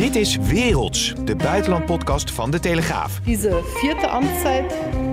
Dit 0.00 0.16
is 0.16 0.36
Werelds, 0.36 1.14
de 1.24 1.36
buitenlandpodcast 1.36 2.34
van 2.34 2.50
De 2.50 2.60
Telegraaf. 2.60 3.20
Diese 3.26 3.62
vierte 3.80 4.10
Amtszeit 4.10 4.64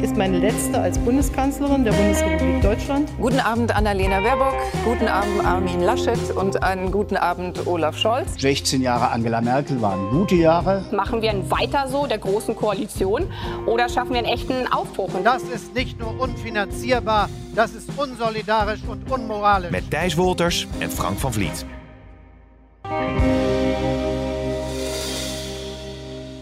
ist 0.02 0.16
meine 0.16 0.38
letzte 0.38 0.80
als 0.80 0.98
Bundeskanzlerin 0.98 1.84
der 1.84 1.92
Bundesrepublik 1.92 2.62
Deutschland. 2.62 3.10
Guten 3.20 3.40
Abend 3.40 3.76
Annalena 3.76 4.22
Baerbock, 4.22 4.56
guten 4.86 5.08
Abend 5.08 5.46
Armin 5.46 5.82
Laschet 5.82 6.32
und 6.36 6.64
einen 6.64 6.92
guten 6.92 7.18
Abend 7.18 7.68
Olaf 7.68 7.98
Scholz. 7.98 8.40
16 8.40 8.82
Jahre 8.82 9.12
Angela 9.12 9.42
Merkel 9.42 9.82
waren 9.82 10.10
gute 10.10 10.36
Jahre. 10.36 10.86
Machen 10.94 11.22
wir 11.22 11.32
ein 11.32 11.52
Weiter 11.52 11.90
so 11.90 12.08
der 12.08 12.20
Großen 12.20 12.56
Koalition 12.56 13.28
oder 13.66 13.90
schaffen 13.90 14.12
wir 14.12 14.20
einen 14.20 14.28
echten 14.28 14.72
Aufbruch? 14.72 15.10
Das 15.22 15.44
ist 15.44 15.76
nicht 15.76 16.00
nur 16.00 16.18
unfinanzierbar, 16.18 17.28
das 17.54 17.74
ist 17.74 17.90
unsolidarisch 17.98 18.84
und 18.88 19.12
unmoralisch. 19.12 19.70
Met 19.70 19.92
Thijs 19.92 20.16
Wolters 20.16 20.66
en 20.80 20.90
Frank 20.90 21.22
van 21.22 21.34
Vliet. 21.34 21.66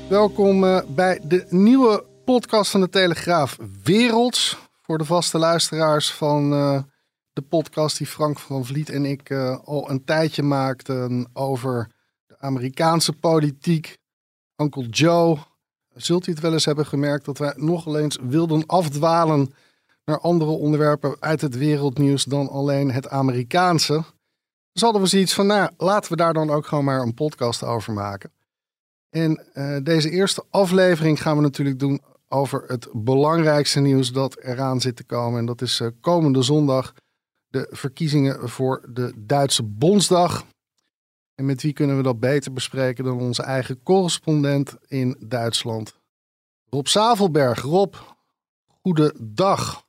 Welkom 0.09 0.63
eh, 0.63 0.81
bij 0.87 1.19
de 1.23 1.45
nieuwe 1.49 2.05
podcast 2.25 2.71
van 2.71 2.81
de 2.81 2.89
Telegraaf 2.89 3.57
Werelds. 3.83 4.57
Voor 4.81 4.97
de 4.97 5.05
vaste 5.05 5.37
luisteraars 5.37 6.11
van 6.11 6.53
eh, 6.53 6.79
de 7.33 7.41
podcast 7.41 7.97
die 7.97 8.07
Frank 8.07 8.39
van 8.39 8.65
Vliet 8.65 8.89
en 8.89 9.05
ik 9.05 9.29
eh, 9.29 9.57
al 9.63 9.89
een 9.89 10.03
tijdje 10.03 10.43
maakten 10.43 11.29
over 11.33 11.91
de 12.25 12.39
Amerikaanse 12.39 13.13
politiek. 13.13 13.97
Uncle 14.55 14.89
Joe. 14.89 15.37
Zult 15.93 16.27
u 16.27 16.31
het 16.31 16.41
wel 16.41 16.53
eens 16.53 16.65
hebben 16.65 16.85
gemerkt 16.85 17.25
dat 17.25 17.37
wij 17.37 17.53
nogal 17.55 17.97
eens 17.97 18.17
wilden 18.21 18.65
afdwalen 18.65 19.53
naar 20.03 20.19
andere 20.19 20.51
onderwerpen 20.51 21.15
uit 21.19 21.41
het 21.41 21.57
wereldnieuws 21.57 22.23
dan 22.23 22.49
alleen 22.49 22.91
het 22.91 23.09
Amerikaanse. 23.09 24.03
Dus 24.71 24.81
hadden 24.81 25.01
we 25.01 25.07
zoiets 25.07 25.33
van, 25.33 25.47
nou, 25.47 25.69
laten 25.77 26.11
we 26.11 26.17
daar 26.17 26.33
dan 26.33 26.49
ook 26.49 26.65
gewoon 26.65 26.83
maar 26.83 27.01
een 27.01 27.13
podcast 27.13 27.63
over 27.63 27.93
maken. 27.93 28.31
En 29.15 29.43
uh, 29.53 29.77
deze 29.83 30.09
eerste 30.09 30.43
aflevering 30.49 31.21
gaan 31.21 31.35
we 31.35 31.41
natuurlijk 31.41 31.79
doen 31.79 32.01
over 32.27 32.63
het 32.67 32.87
belangrijkste 32.93 33.79
nieuws 33.79 34.11
dat 34.11 34.39
eraan 34.39 34.81
zit 34.81 34.95
te 34.95 35.03
komen. 35.03 35.39
En 35.39 35.45
dat 35.45 35.61
is 35.61 35.79
uh, 35.79 35.87
komende 36.01 36.41
zondag 36.41 36.93
de 37.47 37.67
verkiezingen 37.71 38.49
voor 38.49 38.85
de 38.89 39.13
Duitse 39.17 39.63
Bondsdag. 39.63 40.45
En 41.35 41.45
met 41.45 41.61
wie 41.61 41.73
kunnen 41.73 41.97
we 41.97 42.03
dat 42.03 42.19
beter 42.19 42.53
bespreken 42.53 43.03
dan 43.03 43.19
onze 43.19 43.43
eigen 43.43 43.83
correspondent 43.83 44.75
in 44.87 45.15
Duitsland, 45.19 45.99
Rob 46.69 46.87
Zavelberg. 46.87 47.61
Rob, 47.61 47.95
goedendag. 48.81 49.84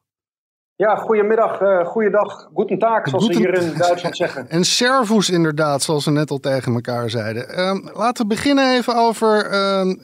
Ja, 0.78 0.96
goedemiddag, 0.96 1.60
uh, 1.60 1.86
goeiedag, 1.86 2.48
guten 2.55 2.78
taak, 2.78 3.08
zoals 3.08 3.27
ze 3.27 3.36
hier 3.36 3.55
in 3.55 3.78
Duitsland 3.78 4.16
zeggen. 4.16 4.48
En 4.56 4.64
servus 4.64 5.30
inderdaad, 5.30 5.82
zoals 5.82 6.05
we 6.05 6.10
net 6.10 6.30
al 6.30 6.38
tegen 6.38 6.74
elkaar 6.74 7.10
zeiden. 7.10 7.58
Uh, 7.58 7.94
laten 7.94 8.22
we 8.22 8.34
beginnen 8.34 8.74
even 8.74 8.97
over 8.97 9.52
uh, 9.52 9.94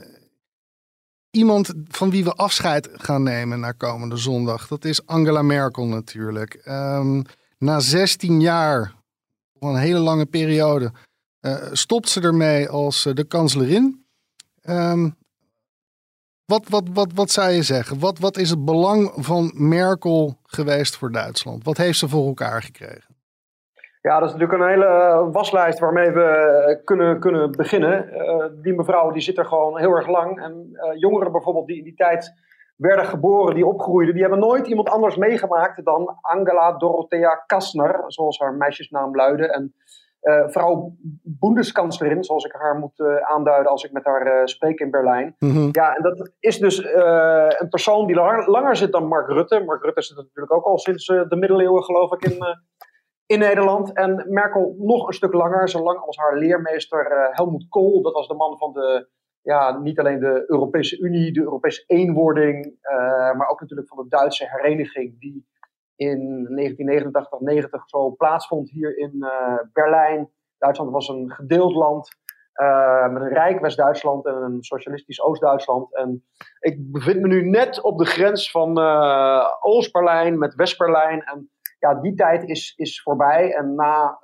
iemand 1.30 1.72
van 1.88 2.10
wie 2.10 2.24
we 2.24 2.32
afscheid 2.32 2.88
gaan 2.92 3.22
nemen 3.22 3.60
naar 3.60 3.74
komende 3.74 4.16
zondag. 4.16 4.68
Dat 4.68 4.84
is 4.84 5.06
Angela 5.06 5.42
Merkel 5.42 5.86
natuurlijk. 5.86 6.62
Um, 6.68 7.22
na 7.58 7.80
16 7.80 8.40
jaar, 8.40 8.94
een 9.58 9.76
hele 9.76 9.98
lange 9.98 10.26
periode, 10.26 10.92
uh, 11.40 11.56
stopt 11.72 12.08
ze 12.08 12.20
ermee 12.20 12.68
als 12.68 13.02
de 13.14 13.24
kanslerin. 13.24 14.06
Um, 14.64 15.16
wat, 16.52 16.68
wat, 16.68 16.88
wat, 16.92 17.10
wat 17.14 17.30
zou 17.30 17.50
je 17.50 17.62
zeggen? 17.62 18.00
Wat, 18.00 18.18
wat 18.18 18.36
is 18.36 18.50
het 18.50 18.64
belang 18.64 19.12
van 19.14 19.52
Merkel 19.54 20.34
geweest 20.42 20.96
voor 20.96 21.12
Duitsland? 21.12 21.64
Wat 21.64 21.76
heeft 21.76 21.98
ze 21.98 22.08
voor 22.08 22.26
elkaar 22.26 22.62
gekregen? 22.62 23.10
Ja, 24.02 24.18
dat 24.18 24.28
is 24.28 24.34
natuurlijk 24.34 24.62
een 24.62 24.68
hele 24.68 25.28
waslijst 25.32 25.78
waarmee 25.78 26.10
we 26.10 26.80
kunnen, 26.84 27.20
kunnen 27.20 27.50
beginnen. 27.50 28.08
Uh, 28.12 28.44
die 28.62 28.74
mevrouw 28.74 29.10
die 29.10 29.22
zit 29.22 29.38
er 29.38 29.46
gewoon 29.46 29.78
heel 29.78 29.90
erg 29.90 30.06
lang. 30.06 30.42
En 30.42 30.70
jongeren 30.98 31.32
bijvoorbeeld 31.32 31.66
die 31.66 31.78
in 31.78 31.84
die 31.84 31.94
tijd 31.94 32.32
werden 32.76 33.04
geboren, 33.04 33.54
die 33.54 33.66
opgroeiden, 33.66 34.14
die 34.14 34.22
hebben 34.22 34.40
nooit 34.40 34.66
iemand 34.66 34.88
anders 34.90 35.16
meegemaakt 35.16 35.84
dan 35.84 36.18
Angela 36.20 36.72
Dorothea 36.72 37.34
Kastner, 37.46 38.04
zoals 38.06 38.38
haar 38.38 38.54
meisjesnaam 38.54 39.16
luidde. 39.16 39.46
En 39.46 39.74
uh, 40.22 40.48
vrouw 40.48 40.96
Bundeskanzlerin, 41.22 42.24
zoals 42.24 42.44
ik 42.44 42.52
haar 42.52 42.78
moet 42.78 42.98
uh, 42.98 43.16
aanduiden 43.16 43.70
als 43.70 43.84
ik 43.84 43.92
met 43.92 44.04
haar 44.04 44.26
uh, 44.26 44.44
spreek 44.44 44.80
in 44.80 44.90
Berlijn. 44.90 45.34
Mm 45.38 45.50
-hmm. 45.50 45.68
Ja, 45.72 45.96
en 45.96 46.02
dat 46.02 46.32
is 46.38 46.58
dus 46.58 46.84
een 47.58 47.68
persoon 47.68 48.06
die 48.06 48.16
lang, 48.16 48.46
langer 48.46 48.76
zit 48.76 48.92
dan 48.92 49.06
Mark 49.06 49.28
Rutte. 49.28 49.60
Mark 49.60 49.82
Rutte 49.82 50.02
zit 50.02 50.16
natuurlijk 50.16 50.52
ook 50.52 50.64
al 50.64 50.78
sinds 50.78 51.06
de 51.06 51.36
middeleeuwen, 51.38 51.82
geloof 51.82 52.12
ik, 52.12 52.24
in, 52.24 52.38
in 53.26 53.38
Nederland. 53.38 53.92
En 53.92 54.26
Merkel 54.28 54.74
nog 54.78 55.06
een 55.06 55.12
stuk 55.12 55.32
langer, 55.32 55.68
zo 55.68 55.82
lang 55.82 55.98
als 55.98 56.16
haar 56.16 56.38
leermeester 56.38 57.28
Helmut 57.32 57.68
Kohl. 57.68 58.02
Dat 58.02 58.12
was 58.12 58.28
de 58.28 58.34
man 58.34 58.58
van 58.58 58.72
de, 58.72 59.08
ja, 59.40 59.78
niet 59.78 59.98
alleen 59.98 60.20
de 60.20 60.44
Europese 60.46 60.98
Unie, 60.98 61.32
de 61.32 61.40
Europese 61.40 61.84
eenwording, 61.86 62.78
maar 63.36 63.48
ook 63.48 63.60
natuurlijk 63.60 63.88
van 63.88 63.98
de 64.02 64.08
Duitse 64.08 64.48
hereniging, 64.48 65.20
die 65.20 65.50
in 66.08 66.44
1989, 66.54 67.40
90 67.40 67.88
zo 67.88 68.10
plaatsvond 68.10 68.70
hier 68.70 68.98
in 68.98 69.14
uh, 69.18 69.58
Berlijn. 69.72 70.30
Duitsland 70.58 70.90
was 70.90 71.08
een 71.08 71.30
gedeeld 71.30 71.74
land 71.74 72.08
uh, 72.54 73.08
met 73.08 73.22
een 73.22 73.28
rijk 73.28 73.60
West-Duitsland 73.60 74.26
en 74.26 74.34
een 74.34 74.62
socialistisch 74.62 75.22
Oost-Duitsland. 75.22 75.94
En 75.94 76.24
ik 76.60 76.92
bevind 76.92 77.20
me 77.20 77.28
nu 77.28 77.48
net 77.48 77.80
op 77.80 77.98
de 77.98 78.06
grens 78.06 78.50
van 78.50 78.78
uh, 78.78 79.46
Oost-Berlijn 79.60 80.38
met 80.38 80.54
West-Berlijn. 80.54 81.22
En 81.22 81.50
ja, 81.78 81.94
die 81.94 82.14
tijd 82.14 82.44
is, 82.44 82.74
is 82.76 83.02
voorbij. 83.02 83.54
En 83.54 83.74
na 83.74 84.18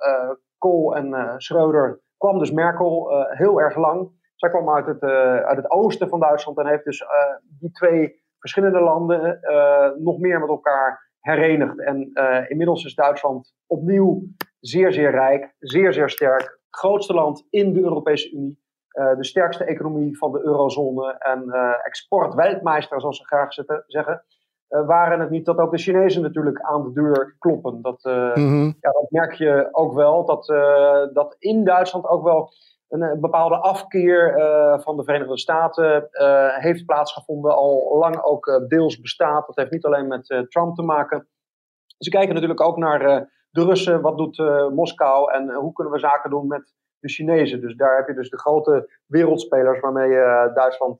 Kohl 0.57 0.95
en 0.95 1.35
Schröder 1.37 1.99
kwam 2.17 2.39
dus 2.39 2.51
Merkel 2.51 3.25
heel 3.29 3.61
erg 3.61 3.75
lang. 3.75 4.11
Zij 4.35 4.49
kwam 4.49 4.69
uit 4.69 4.85
het, 4.85 5.03
uit 5.43 5.57
het 5.57 5.71
oosten 5.71 6.09
van 6.09 6.19
Duitsland 6.19 6.57
en 6.57 6.67
heeft 6.67 6.83
dus 6.83 7.03
die 7.59 7.71
twee 7.71 8.23
verschillende 8.39 8.79
landen 8.79 9.39
nog 9.97 10.17
meer 10.17 10.39
met 10.39 10.49
elkaar 10.49 11.08
herenigd. 11.19 11.79
En 11.79 12.09
uh, 12.13 12.49
inmiddels 12.49 12.85
is 12.85 12.95
Duitsland 12.95 13.53
opnieuw 13.67 14.23
zeer, 14.59 14.93
zeer 14.93 15.11
rijk, 15.11 15.55
zeer, 15.59 15.93
zeer 15.93 16.09
sterk. 16.09 16.59
Grootste 16.69 17.13
land 17.13 17.47
in 17.49 17.73
de 17.73 17.81
Europese 17.81 18.31
Unie. 18.31 18.59
Uh, 18.93 19.15
de 19.15 19.25
sterkste 19.25 19.63
economie 19.63 20.17
van 20.17 20.31
de 20.31 20.41
eurozone 20.43 21.15
en 21.19 21.43
uh, 21.45 21.85
exportweldmeister, 21.85 23.01
zoals 23.01 23.17
ze 23.17 23.25
graag 23.25 23.53
zeggen. 23.87 24.23
waren 24.67 25.19
het 25.19 25.29
niet 25.29 25.45
dat 25.45 25.57
ook 25.57 25.71
de 25.71 25.77
Chinezen 25.77 26.21
natuurlijk 26.21 26.61
aan 26.61 26.83
de 26.83 26.91
deur 26.91 27.35
kloppen? 27.39 27.81
Dat, 27.81 28.03
mm 28.03 28.33
-hmm. 28.33 28.75
ja, 28.79 28.91
dat 28.91 29.05
merk 29.09 29.33
je 29.33 29.69
ook 29.71 29.93
wel. 29.93 30.25
Dat, 30.25 30.45
dat 31.13 31.35
in 31.39 31.63
Duitsland 31.63 32.07
ook 32.07 32.23
wel 32.23 32.51
een, 32.89 33.01
een 33.01 33.19
bepaalde 33.19 33.55
afkeer 33.55 34.37
uh, 34.37 34.79
van 34.79 34.97
de 34.97 35.03
Verenigde 35.03 35.37
Staten 35.37 36.09
uh, 36.11 36.57
heeft 36.57 36.85
plaatsgevonden, 36.85 37.55
al 37.55 37.97
lang 37.97 38.21
ook 38.21 38.65
deels 38.67 38.99
bestaat. 38.99 39.47
Dat 39.47 39.55
heeft 39.55 39.71
niet 39.71 39.85
alleen 39.85 40.07
met 40.07 40.45
Trump 40.49 40.75
te 40.75 40.81
maken. 40.81 41.27
Ze 41.97 42.09
kijken 42.09 42.33
natuurlijk 42.33 42.61
ook 42.61 42.77
naar 42.77 43.29
de 43.49 43.63
Russen, 43.63 44.01
wat 44.01 44.17
doet 44.17 44.37
Moskou 44.73 45.33
en 45.33 45.53
hoe 45.53 45.73
kunnen 45.73 45.93
we 45.93 45.99
zaken 45.99 46.29
doen 46.29 46.47
met 46.47 46.73
de 46.99 47.09
Chinezen. 47.09 47.61
Dus 47.61 47.75
daar 47.75 47.97
heb 47.97 48.07
je 48.07 48.13
dus 48.13 48.29
de 48.29 48.39
grote 48.39 48.89
wereldspelers 49.05 49.79
waarmee 49.79 50.09
Duitsland 50.53 50.99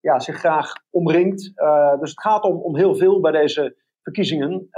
ja, 0.00 0.18
zich 0.18 0.36
graag 0.36 0.72
omringt. 0.90 1.52
dus 2.00 2.10
het 2.10 2.20
gaat 2.20 2.42
om, 2.42 2.56
om 2.56 2.76
heel 2.76 2.94
veel 2.94 3.20
bij 3.20 3.32
deze 3.32 3.76
verkiezingen. 4.02 4.68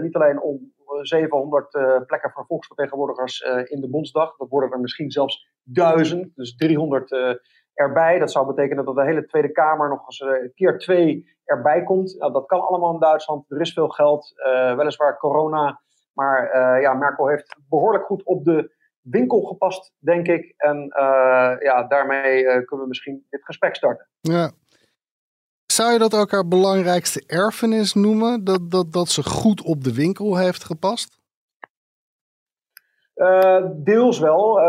niet 0.00 0.14
alleen 0.14 0.40
om 0.40 0.74
700 1.02 1.74
uh, 1.74 2.00
plekken 2.06 2.30
voor 2.30 2.46
volksvertegenwoordigers 2.46 3.40
in 3.64 3.80
de 3.80 3.88
Bondsdag. 3.88 4.36
Dat 4.36 4.48
worden 4.48 4.70
er 4.70 4.80
misschien 4.80 5.10
zelfs 5.10 5.48
1000, 5.64 6.30
dus 6.34 6.56
300 6.56 7.12
uh, 7.12 7.34
erbij. 7.74 8.18
Dat 8.18 8.32
zou 8.32 8.46
betekenen 8.46 8.84
dat 8.84 8.94
de 8.94 9.04
hele 9.04 9.26
Tweede 9.26 9.52
Kamer 9.52 9.88
nog 9.88 10.06
eens 10.06 10.52
keer 10.54 10.78
twee 10.78 11.32
erbij 11.44 11.82
komt. 11.82 12.18
Nou, 12.18 12.32
dat 12.32 12.46
kan 12.46 12.60
allemaal 12.60 12.92
in 12.92 13.00
Duitsland. 13.00 13.50
Er 13.50 13.60
is 13.60 13.72
veel 13.72 13.88
geld, 13.88 14.32
weliswaar 14.76 15.18
corona. 15.18 15.80
Maar 16.12 16.60
ja, 16.80 16.94
Merkel 16.94 17.28
heeft 17.28 17.56
behoorlijk 17.68 18.04
goed 18.04 18.24
op 18.24 18.44
de 18.44 18.74
winkel 19.00 19.40
gepast, 19.40 19.92
denk 19.98 20.26
ik. 20.26 20.54
En 20.56 20.86
ja, 21.60 21.86
daarmee 21.88 22.42
kunnen 22.42 22.80
we 22.80 22.86
misschien 22.86 23.26
dit 23.30 23.44
gesprek 23.44 23.76
starten. 23.76 24.08
Ja, 24.20 24.50
zou 25.74 25.92
je 25.92 25.98
dat 25.98 26.14
ook 26.14 26.30
haar 26.30 26.48
belangrijkste 26.48 27.22
erfenis 27.26 27.94
noemen? 27.94 28.44
Dat, 28.44 28.70
dat, 28.70 28.92
dat 28.92 29.08
ze 29.08 29.22
goed 29.22 29.62
op 29.62 29.84
de 29.84 29.94
winkel 29.94 30.36
heeft 30.36 30.64
gepast? 30.64 31.18
Deels 33.74 34.18
wel. 34.18 34.60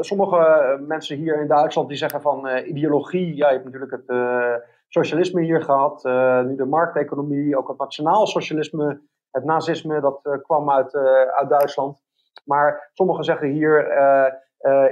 sommige 0.00 0.76
mensen 0.86 1.16
hier 1.16 1.40
in 1.40 1.48
Duitsland 1.48 1.88
die 1.88 1.96
zeggen 1.96 2.20
van 2.20 2.48
ideologie. 2.64 3.36
Ja, 3.36 3.46
je 3.46 3.52
hebt 3.52 3.64
natuurlijk 3.64 3.92
het 3.92 4.62
socialisme 4.88 5.42
hier 5.42 5.62
gehad. 5.62 6.04
nu 6.46 6.56
de 6.56 6.66
markteconomie, 6.66 7.58
ook 7.58 7.68
het 7.68 7.78
nationaal 7.78 8.26
socialisme. 8.26 9.00
Het 9.30 9.44
nazisme, 9.44 10.00
dat 10.00 10.38
kwam 10.42 10.70
uit, 10.70 10.94
uit 11.34 11.48
Duitsland. 11.48 12.02
Maar 12.44 12.90
sommigen 12.92 13.24
zeggen 13.24 13.48
hier 13.48 13.92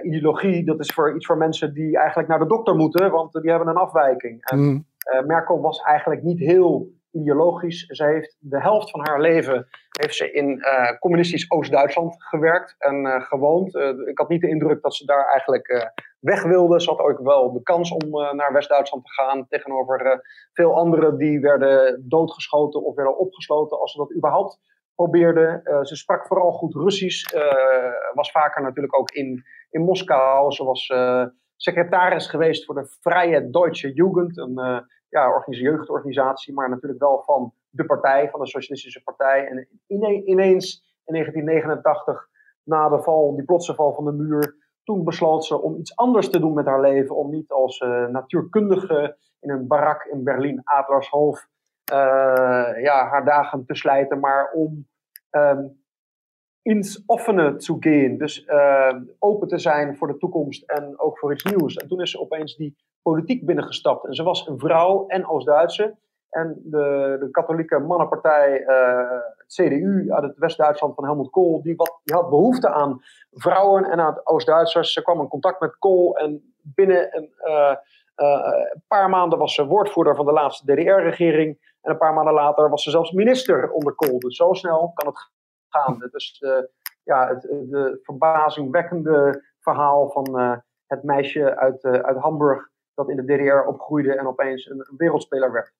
ideologie, 0.02 0.64
dat 0.64 0.80
is 0.80 0.92
voor 0.92 1.14
iets 1.14 1.26
voor 1.26 1.36
mensen 1.36 1.74
die 1.74 1.98
eigenlijk 1.98 2.28
naar 2.28 2.38
de 2.38 2.46
dokter 2.46 2.74
moeten, 2.74 3.10
want 3.10 3.32
die 3.32 3.50
hebben 3.50 3.68
een 3.68 3.76
afwijking. 3.76 4.44
En 4.44 4.58
mm. 4.58 4.86
uh, 5.14 5.26
Merkel 5.26 5.60
was 5.60 5.80
eigenlijk 5.80 6.22
niet 6.22 6.38
heel 6.38 6.88
ideologisch. 7.12 7.86
Ze 7.86 8.04
heeft 8.04 8.36
de 8.40 8.60
helft 8.60 8.90
van 8.90 9.00
haar 9.00 9.20
leven 9.20 9.68
heeft 10.00 10.14
ze 10.14 10.32
in 10.32 10.58
uh, 10.58 10.98
communistisch 10.98 11.50
Oost-Duitsland 11.50 12.14
gewerkt 12.18 12.74
en 12.78 13.22
gewoond. 13.22 13.74
ik 14.04 14.18
had 14.18 14.28
niet 14.28 14.40
de 14.40 14.48
indruk 14.48 14.82
dat 14.82 14.94
ze 14.94 15.04
daar 15.04 15.26
eigenlijk 15.26 15.92
weg 16.20 16.42
wilde. 16.42 16.80
Ze 16.80 16.90
had 16.90 16.98
ook 16.98 17.18
wel 17.18 17.52
de 17.52 17.62
kans 17.62 17.90
om 17.90 18.10
naar 18.10 18.52
West-Duitsland 18.52 19.04
te 19.04 19.12
gaan 19.12 19.46
tegenover 19.48 20.22
veel 20.52 20.74
anderen 20.74 21.18
die 21.18 21.40
werden 21.40 22.04
doodgeschoten 22.08 22.84
of 22.84 22.94
werden 22.94 23.18
opgesloten 23.18 23.80
als 23.80 23.92
ze 23.92 23.98
dat 23.98 24.14
überhaupt 24.14 24.58
probeerden. 24.94 25.60
ze 25.86 25.96
sprak 25.96 26.26
vooral 26.26 26.52
goed 26.52 26.74
Russisch, 26.74 27.32
was 28.14 28.30
vaker 28.30 28.62
natuurlijk 28.62 28.98
ook 28.98 29.10
in 29.10 29.44
in 29.72 29.82
Moskou. 29.82 30.52
Ze 30.52 30.64
was 30.64 30.92
secretaris 31.56 32.26
geweest 32.26 32.64
voor 32.64 32.74
de 32.74 32.96
Vrije 33.00 33.50
Deutsche 33.50 33.92
Jugend, 33.92 34.36
ja, 35.12 35.44
jeugdorganisatie, 35.46 36.54
maar 36.54 36.68
natuurlijk 36.68 37.00
wel 37.00 37.22
van 37.22 37.52
de 37.68 37.84
partij, 37.84 38.30
van 38.30 38.40
de 38.40 38.46
Socialistische 38.46 39.02
Partij. 39.02 39.46
En 39.46 39.68
ineens 39.86 41.00
in 41.04 41.14
1989, 41.14 42.28
na 42.62 42.88
de 42.88 43.02
val, 43.02 43.36
die 43.36 43.44
plotse 43.44 43.74
val 43.74 43.92
van 43.92 44.04
de 44.04 44.12
muur, 44.12 44.56
toen 44.84 45.04
besloot 45.04 45.44
ze 45.44 45.60
om 45.60 45.76
iets 45.76 45.96
anders 45.96 46.30
te 46.30 46.40
doen 46.40 46.54
met 46.54 46.66
haar 46.66 46.80
leven. 46.80 47.16
Om 47.16 47.30
niet 47.30 47.50
als 47.50 47.80
uh, 47.80 48.06
natuurkundige 48.06 49.16
in 49.40 49.50
een 49.50 49.66
barak 49.66 50.04
in 50.04 50.24
Berlin, 50.24 50.60
Adlershof, 50.64 51.46
ja, 52.80 53.08
haar 53.08 53.24
dagen 53.24 53.64
te 53.66 53.74
slijten, 53.74 54.20
maar 54.20 54.50
om 54.52 54.88
um, 55.30 55.82
ins 56.62 57.02
offene 57.06 57.56
te 57.56 57.76
gaan. 57.80 58.18
Dus 58.18 58.46
uh, 58.46 58.96
open 59.18 59.48
te 59.48 59.58
zijn 59.58 59.96
voor 59.96 60.08
de 60.08 60.16
toekomst 60.16 60.62
en 60.62 60.98
ook 60.98 61.18
voor 61.18 61.32
iets 61.32 61.44
nieuws. 61.44 61.76
En 61.76 61.88
toen 61.88 62.00
is 62.00 62.10
ze 62.10 62.20
opeens 62.20 62.56
die 62.56 62.76
politiek 63.02 63.46
binnengestapt. 63.46 64.06
En 64.06 64.14
ze 64.14 64.22
was 64.22 64.46
een 64.46 64.58
vrouw 64.58 65.06
en 65.06 65.28
Oost-Duitse. 65.28 65.96
En 66.30 66.60
de, 66.64 67.16
de 67.20 67.30
katholieke 67.30 67.78
mannenpartij, 67.78 68.62
het 69.36 69.46
CDU 69.46 70.12
uit 70.12 70.22
het 70.22 70.38
West-Duitsland 70.38 70.94
van 70.94 71.04
Helmut 71.04 71.30
Kool, 71.30 71.62
die, 71.62 71.76
wat, 71.76 72.00
die 72.04 72.16
had 72.16 72.28
behoefte 72.28 72.68
aan 72.68 73.02
vrouwen 73.30 73.84
en 73.84 74.00
aan 74.00 74.20
Oost-Duitsers. 74.24 74.92
Ze 74.92 75.02
kwam 75.02 75.20
in 75.20 75.28
contact 75.28 75.60
met 75.60 75.78
Kool 75.78 76.16
en 76.16 76.54
binnen 76.62 77.16
een 77.16 77.30
uh, 77.44 77.74
paar 78.88 79.08
maanden 79.10 79.38
was 79.38 79.54
ze 79.54 79.66
woordvoerder 79.66 80.16
van 80.16 80.26
de 80.26 80.32
laatste 80.32 80.72
DDR-regering. 80.72 81.76
En 81.80 81.90
een 81.90 81.98
paar 81.98 82.14
maanden 82.14 82.34
later 82.34 82.68
was 82.68 82.82
ze 82.82 82.90
zelfs 82.90 83.10
minister 83.10 83.70
onder 83.70 83.94
Kool. 83.94 84.18
Dus 84.18 84.36
zo 84.36 84.52
snel 84.52 84.90
kan 84.94 85.06
het 85.06 85.30
gaande. 85.68 86.08
Dus 86.10 86.44
ja, 87.02 87.28
het 87.28 87.42
de 87.42 88.00
verbazingwekkende 88.02 89.44
verhaal 89.60 90.10
van 90.10 90.60
het 90.86 91.02
meisje 91.02 91.56
uit, 91.56 91.84
uit 91.84 92.16
Hamburg 92.16 92.70
dat 92.94 93.08
in 93.08 93.16
de 93.16 93.22
DDR 93.22 93.68
opgroeide 93.68 94.16
en 94.16 94.26
opeens 94.26 94.70
een, 94.70 94.86
wereldspeler 94.96 95.52
werd. 95.52 95.72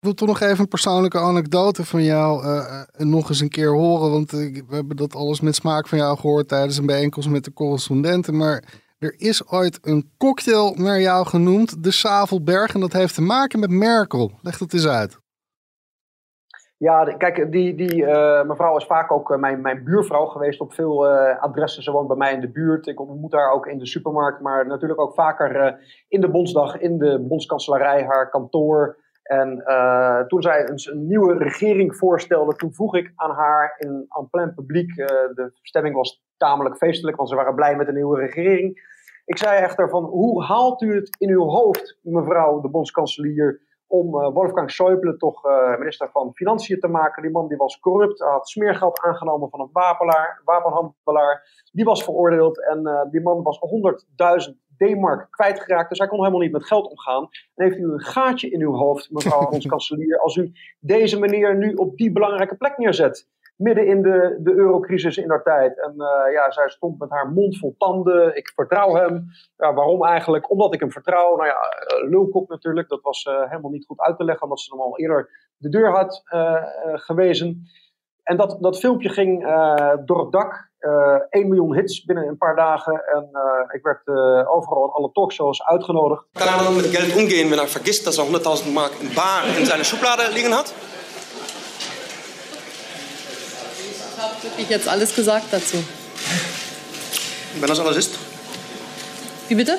Ik 0.00 0.06
wil 0.06 0.14
toch 0.14 0.28
nog 0.28 0.40
even 0.40 0.60
een 0.60 0.68
persoonlijke 0.68 1.18
anekdote 1.18 1.84
van 1.84 2.02
jou 2.02 2.44
uh, 2.44 2.82
nog 2.96 3.28
eens 3.28 3.40
een 3.40 3.48
keer 3.48 3.70
horen. 3.70 4.10
Want 4.10 4.30
we 4.30 4.64
hebben 4.68 4.96
dat 4.96 5.14
alles 5.14 5.40
met 5.40 5.54
smaak 5.54 5.88
van 5.88 5.98
jou 5.98 6.18
gehoord 6.18 6.48
tijdens 6.48 6.78
een 6.78 6.86
bijeenkomst 6.86 7.28
met 7.28 7.44
de 7.44 7.52
correspondenten. 7.52 8.36
Maar 8.36 8.64
er 8.98 9.14
is 9.16 9.48
ooit 9.48 9.78
een 9.82 10.10
cocktail 10.18 10.74
naar 10.74 11.00
jou 11.00 11.26
genoemd, 11.26 11.84
de 11.84 11.90
Savelberg. 11.90 12.74
En 12.74 12.80
dat 12.80 12.92
heeft 12.92 13.14
te 13.14 13.22
maken 13.22 13.60
met 13.60 13.70
Merkel. 13.70 14.32
Leg 14.42 14.58
dat 14.58 14.72
eens 14.72 14.86
uit. 14.86 15.18
Ja, 16.80 17.04
kijk, 17.04 17.52
die, 17.52 17.74
die 17.74 18.02
uh, 18.02 18.42
mevrouw 18.42 18.76
is 18.76 18.84
vaak 18.84 19.12
ook 19.12 19.30
uh, 19.30 19.38
mijn, 19.38 19.60
mijn 19.60 19.84
buurvrouw 19.84 20.26
geweest 20.26 20.60
op 20.60 20.72
veel 20.72 21.06
uh, 21.06 21.38
adressen. 21.38 21.82
Ze 21.82 21.90
woont 21.90 22.08
bij 22.08 22.16
mij 22.16 22.32
in 22.32 22.40
de 22.40 22.50
buurt. 22.50 22.86
Ik 22.86 23.00
ontmoet 23.00 23.32
haar 23.32 23.52
ook 23.52 23.66
in 23.66 23.78
de 23.78 23.86
supermarkt, 23.86 24.40
maar 24.40 24.66
natuurlijk 24.66 25.00
ook 25.00 25.14
vaker 25.14 25.78
in 26.08 26.20
de 26.20 26.30
Bondsdag, 26.30 26.78
in 26.78 26.98
de 26.98 27.26
bondskanselarij, 27.28 28.04
haar 28.04 28.30
kantoor. 28.30 28.96
En 29.22 29.64
toen 30.26 30.42
zij 30.42 30.68
een, 30.68 30.80
een, 30.92 31.06
nieuwe 31.06 31.36
regering 31.36 31.96
voorstelde, 31.96 32.56
toen 32.56 32.74
vroeg 32.74 32.94
ik 32.94 33.12
aan 33.16 33.34
haar 33.34 33.74
in 33.78 34.04
aan 34.08 34.30
plein 34.30 34.54
publiek. 34.54 34.96
de 34.96 35.50
stemming 35.62 35.94
was 35.94 36.24
tamelijk 36.36 36.76
feestelijk, 36.76 37.16
want 37.16 37.28
ze 37.28 37.34
waren 37.34 37.54
blij 37.54 37.76
met 37.76 37.86
de 37.86 37.92
nieuwe 37.92 38.18
regering. 38.18 38.88
Ik 39.24 39.38
zei 39.38 39.62
echter 39.62 39.88
van, 39.88 40.04
hoe 40.04 40.44
haalt 40.44 40.82
u 40.82 40.94
het 40.94 41.16
in 41.18 41.30
uw 41.30 41.44
hoofd, 41.44 41.98
mevrouw 42.02 42.60
de 42.60 42.68
bondskanselier 42.68 43.60
om 43.90 44.14
uh, 44.14 44.28
Wolfgang 44.32 44.70
Schäuble 44.70 45.16
toch 45.16 45.44
uh, 45.44 45.78
minister 45.78 46.10
van 46.10 46.30
Financiën 46.34 46.80
te 46.80 46.88
maken. 46.88 47.22
Die 47.22 47.30
man 47.30 47.48
die 47.48 47.56
was 47.56 47.80
corrupt, 47.80 48.20
had 48.20 48.48
smeergeld 48.48 49.00
aangenomen 49.00 49.50
van 49.50 49.60
een 49.60 49.68
wapelaar, 49.72 50.42
wapenhandelaar. 50.44 51.64
Die 51.72 51.84
was 51.84 52.04
veroordeeld 52.04 52.68
en 52.68 52.80
uh, 52.86 53.00
die 53.10 53.20
man 53.20 53.42
was 53.42 53.58
100.000 54.48 54.54
D-mark 54.76 55.30
kwijtgeraakt. 55.30 55.88
Dus 55.88 55.98
hij 55.98 56.08
kon 56.08 56.18
helemaal 56.18 56.40
niet 56.40 56.52
met 56.52 56.66
geld 56.66 56.90
omgaan. 56.90 57.28
En 57.54 57.64
heeft 57.64 57.78
u 57.78 57.92
een 57.92 58.00
gaatje 58.00 58.50
in 58.50 58.60
uw 58.60 58.72
hoofd, 58.72 59.10
mevrouw 59.10 59.46
ons 59.50 59.66
kanselier, 59.66 60.18
als 60.18 60.36
u 60.36 60.52
deze 60.80 61.18
meneer 61.18 61.56
nu 61.56 61.74
op 61.74 61.96
die 61.96 62.12
belangrijke 62.12 62.56
plek 62.56 62.78
neerzet 62.78 63.28
midden 63.60 63.86
in 63.86 64.02
de, 64.02 64.38
de 64.40 64.54
eurocrisis 64.54 65.16
in 65.16 65.30
haar 65.30 65.42
tijd. 65.42 65.80
En 65.80 65.94
uh, 65.96 66.32
ja, 66.32 66.50
zij 66.50 66.68
stond 66.68 66.98
met 66.98 67.10
haar 67.10 67.28
mond 67.28 67.58
vol 67.58 67.74
tanden. 67.78 68.36
Ik 68.36 68.52
vertrouw 68.54 68.94
hem. 68.94 69.26
Ja, 69.56 69.74
waarom 69.74 70.04
eigenlijk? 70.04 70.50
Omdat 70.50 70.74
ik 70.74 70.80
hem 70.80 70.92
vertrouw. 70.92 71.36
Nou 71.36 71.48
ja, 71.48 71.56
uh, 71.56 72.10
lulkok 72.10 72.48
natuurlijk. 72.48 72.88
Dat 72.88 73.02
was 73.02 73.24
uh, 73.24 73.50
helemaal 73.50 73.70
niet 73.70 73.86
goed 73.86 74.00
uit 74.00 74.16
te 74.16 74.24
leggen, 74.24 74.42
omdat 74.42 74.60
ze 74.60 74.70
hem 74.70 74.80
al 74.80 74.98
eerder 74.98 75.48
de 75.56 75.68
deur 75.68 75.90
had 75.90 76.22
gewezen. 76.94 77.62
En 78.22 78.36
dat, 78.36 78.56
dat 78.60 78.78
filmpje 78.78 79.08
ging 79.08 79.42
door 80.04 80.20
het 80.20 80.32
dak. 80.32 80.68
1 81.30 81.48
miljoen 81.48 81.74
hits 81.74 82.04
binnen 82.04 82.28
een 82.28 82.36
paar 82.36 82.56
dagen. 82.56 83.04
En 83.06 83.30
ik 83.72 83.82
werd 83.82 84.08
overal 84.48 84.84
in 84.84 84.90
alle 84.90 85.12
talkshows 85.12 85.64
uitgenodigd. 85.64 86.24
Kan 86.32 86.48
hij 86.48 86.64
dan 86.64 86.76
met 86.76 86.86
geld 86.86 87.22
omgaan 87.22 87.48
wenn 87.48 87.58
hij 87.58 87.66
vergisst 87.66 88.04
dat 88.04 88.14
ze 88.14 88.62
100.000 88.66 88.72
mark 88.72 88.92
een 89.00 89.14
bar 89.14 89.58
in 89.58 89.66
zijn 89.66 89.84
Schublade 89.84 90.32
liggen 90.32 90.52
had? 90.52 90.74
Wirklich 94.60 94.70
jetzt 94.70 94.88
alles 94.88 95.14
gesagt 95.14 95.46
dazu. 95.50 95.76
Wenn 97.58 97.68
das 97.68 97.80
alles 97.80 97.96
ist? 97.96 98.18
Wie 99.48 99.54
bitte? 99.54 99.78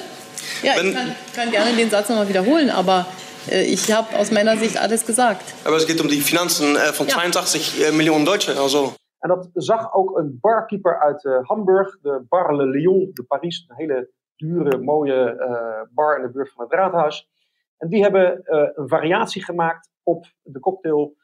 Ja, 0.64 0.76
Wenn, 0.76 0.90
ich 0.90 0.96
kann, 0.96 1.16
kann, 1.34 1.52
gerne 1.52 1.76
den 1.76 1.90
Satz 1.90 2.10
nochmal 2.10 2.28
wiederholen, 2.28 2.70
aber 2.70 3.06
äh, 3.50 3.64
ich 3.64 3.92
habe 3.92 4.18
aus 4.18 4.32
meiner 4.32 4.58
Sicht 4.58 4.78
alles 4.78 5.06
gesagt. 5.06 5.44
Aber 5.64 5.78
es 5.78 5.88
geht 5.88 6.02
um 6.02 6.08
die 6.08 6.22
Finanzen 6.22 6.76
äh, 6.76 6.94
von 6.94 7.08
ja. 7.08 7.14
82 7.14 7.86
äh, 7.86 7.92
Millionen 7.92 8.26
Deutschen. 8.26 8.58
Also. 8.58 8.94
En 9.20 9.30
dat 9.30 9.50
zag 9.54 9.94
ook 9.94 10.18
een 10.18 10.38
barkeeper 10.42 11.00
uit 11.00 11.24
uh, 11.24 11.40
Hamburg, 11.44 12.00
de 12.02 12.26
Bar 12.30 12.56
Le 12.56 12.66
Lion 12.66 13.12
de 13.14 13.24
Paris. 13.24 13.66
Een 13.68 13.76
hele 13.76 14.10
dure, 14.36 14.78
mooie 14.78 15.36
uh, 15.40 15.94
bar 15.94 16.18
in 16.18 16.22
de 16.24 16.32
buurt 16.32 16.52
van 16.52 16.64
het 16.64 16.74
raadhuis. 16.74 17.30
En 17.78 17.90
die 17.90 18.02
hebben 18.02 18.42
uh, 18.46 18.68
een 18.74 18.88
variatie 18.88 19.44
gemaakt 19.44 19.90
op 20.04 20.26
de 20.42 20.60
cocktail 20.60 21.16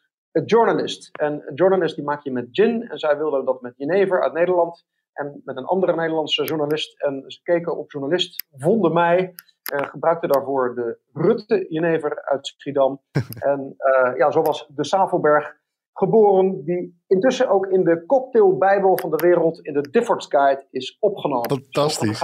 journalist. 0.46 1.10
En 1.18 1.52
journalist 1.54 1.96
die 1.96 2.04
maak 2.04 2.24
je 2.24 2.32
met 2.32 2.48
gin. 2.52 2.90
En 2.90 2.98
zij 3.00 3.18
wilden 3.18 3.46
dat 3.46 3.62
met 3.62 3.74
jenever 3.78 4.22
uit 4.24 4.34
Nederland. 4.34 4.86
En 5.14 5.42
met 5.46 5.58
een 5.58 5.66
andere 5.66 5.96
Nederlandse 5.96 6.44
journalist. 6.44 7.02
En 7.02 7.24
ze 7.28 7.42
keken 7.44 7.78
op 7.78 7.92
journalist, 7.92 8.46
vonden 8.52 8.94
mij. 8.94 9.34
En 9.72 9.88
gebruikten 9.88 10.30
daarvoor 10.30 10.76
de 10.76 11.00
Rutte 11.14 11.66
jenever 11.70 12.22
uit 12.24 12.48
Schiedam. 12.48 13.02
en 13.52 13.76
uh, 13.78 14.18
ja, 14.18 14.32
zo 14.32 14.42
was 14.42 14.68
de 14.76 14.86
Savelberg 14.86 15.56
geboren. 15.94 16.64
Die 16.64 17.04
intussen 17.08 17.50
ook 17.50 17.66
in 17.66 17.84
de 17.84 18.06
cocktailbijbel 18.06 18.98
van 18.98 19.10
de 19.10 19.28
wereld. 19.28 19.60
In 19.60 19.74
de 19.74 19.90
Difford's 19.90 20.26
Guide 20.30 20.68
is 20.70 20.98
opgenomen. 21.00 21.50
Fantastisch. 21.50 22.24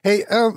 Hey, 0.00 0.26
uh, 0.30 0.52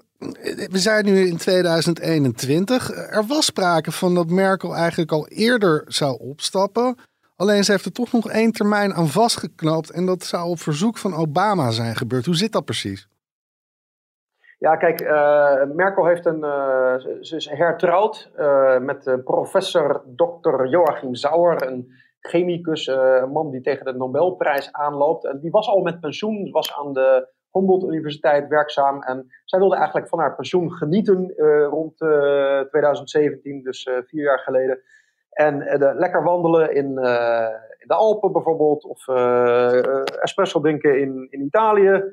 we 0.72 0.78
zijn 0.78 1.06
nu 1.06 1.28
in 1.28 1.38
2021. 1.38 2.92
Er 2.92 3.26
was 3.28 3.46
sprake 3.46 3.92
van 3.92 4.16
dat 4.16 4.30
Merkel 4.30 4.76
eigenlijk 4.76 5.12
al 5.12 5.28
eerder 5.28 5.84
zou 5.88 6.20
opstappen. 6.20 6.96
Alleen 7.36 7.64
ze 7.64 7.72
heeft 7.72 7.86
er 7.86 7.92
toch 7.92 8.12
nog 8.12 8.30
één 8.30 8.52
termijn 8.52 8.94
aan 8.94 9.08
vastgeknoopt. 9.08 9.92
En 9.92 10.06
dat 10.06 10.24
zou 10.24 10.50
op 10.50 10.60
verzoek 10.60 10.98
van 10.98 11.14
Obama 11.14 11.72
zijn 11.72 11.96
gebeurd. 11.96 12.26
Hoe 12.26 12.36
zit 12.36 12.52
dat 12.52 12.66
precies? 12.66 13.08
Ja, 14.60 14.76
kijk, 14.76 15.02
uh, 15.02 15.76
Merkel 15.76 16.06
heeft 16.06 16.26
een, 16.26 16.44
uh, 16.44 16.96
ze 17.22 17.36
is 17.36 17.50
hertrouwd 17.50 18.32
uh, 18.38 18.78
met 18.80 19.24
professor 19.24 20.04
Dr. 20.16 20.66
Joachim 20.66 21.16
Sauer, 21.16 21.68
een 21.68 21.92
chemicus, 22.20 22.88
een 22.88 23.32
man 23.32 23.52
die 23.52 23.62
tegen 23.62 23.86
de 23.86 23.94
Nobelprijs 23.94 24.72
aanloopt. 24.72 25.26
En 25.26 25.40
die 25.40 25.52
was 25.52 25.68
al 25.68 25.82
met 25.82 26.00
pensioen, 26.00 26.52
was 26.52 26.76
aan 26.76 26.94
de 26.94 27.28
Humboldt 27.54 27.84
Universiteit 27.84 28.48
werkzaam. 28.48 29.02
En 29.02 29.28
zij 29.46 29.60
wilde 29.60 29.76
eigenlijk 29.76 30.08
van 30.08 30.20
haar 30.20 30.36
pensioen 30.36 30.72
genieten 30.72 31.34
uh, 31.38 31.66
rond 31.66 32.02
uh, 32.02 32.60
2017, 32.60 33.64
dus 33.64 33.86
uh, 33.86 33.98
vier 34.08 34.24
jaar 34.24 34.40
geleden. 34.40 34.80
En 35.30 35.60
de, 35.60 35.94
lekker 35.96 36.24
wandelen 36.24 36.76
in, 36.76 36.86
in, 36.86 37.88
de 37.88 37.94
Alpen 37.94 38.32
bijvoorbeeld, 38.32 38.84
of 38.84 39.08
espresso 40.22 40.60
drinken 40.60 41.00
in, 41.00 41.28
in 41.30 41.42
Italië. 41.42 42.04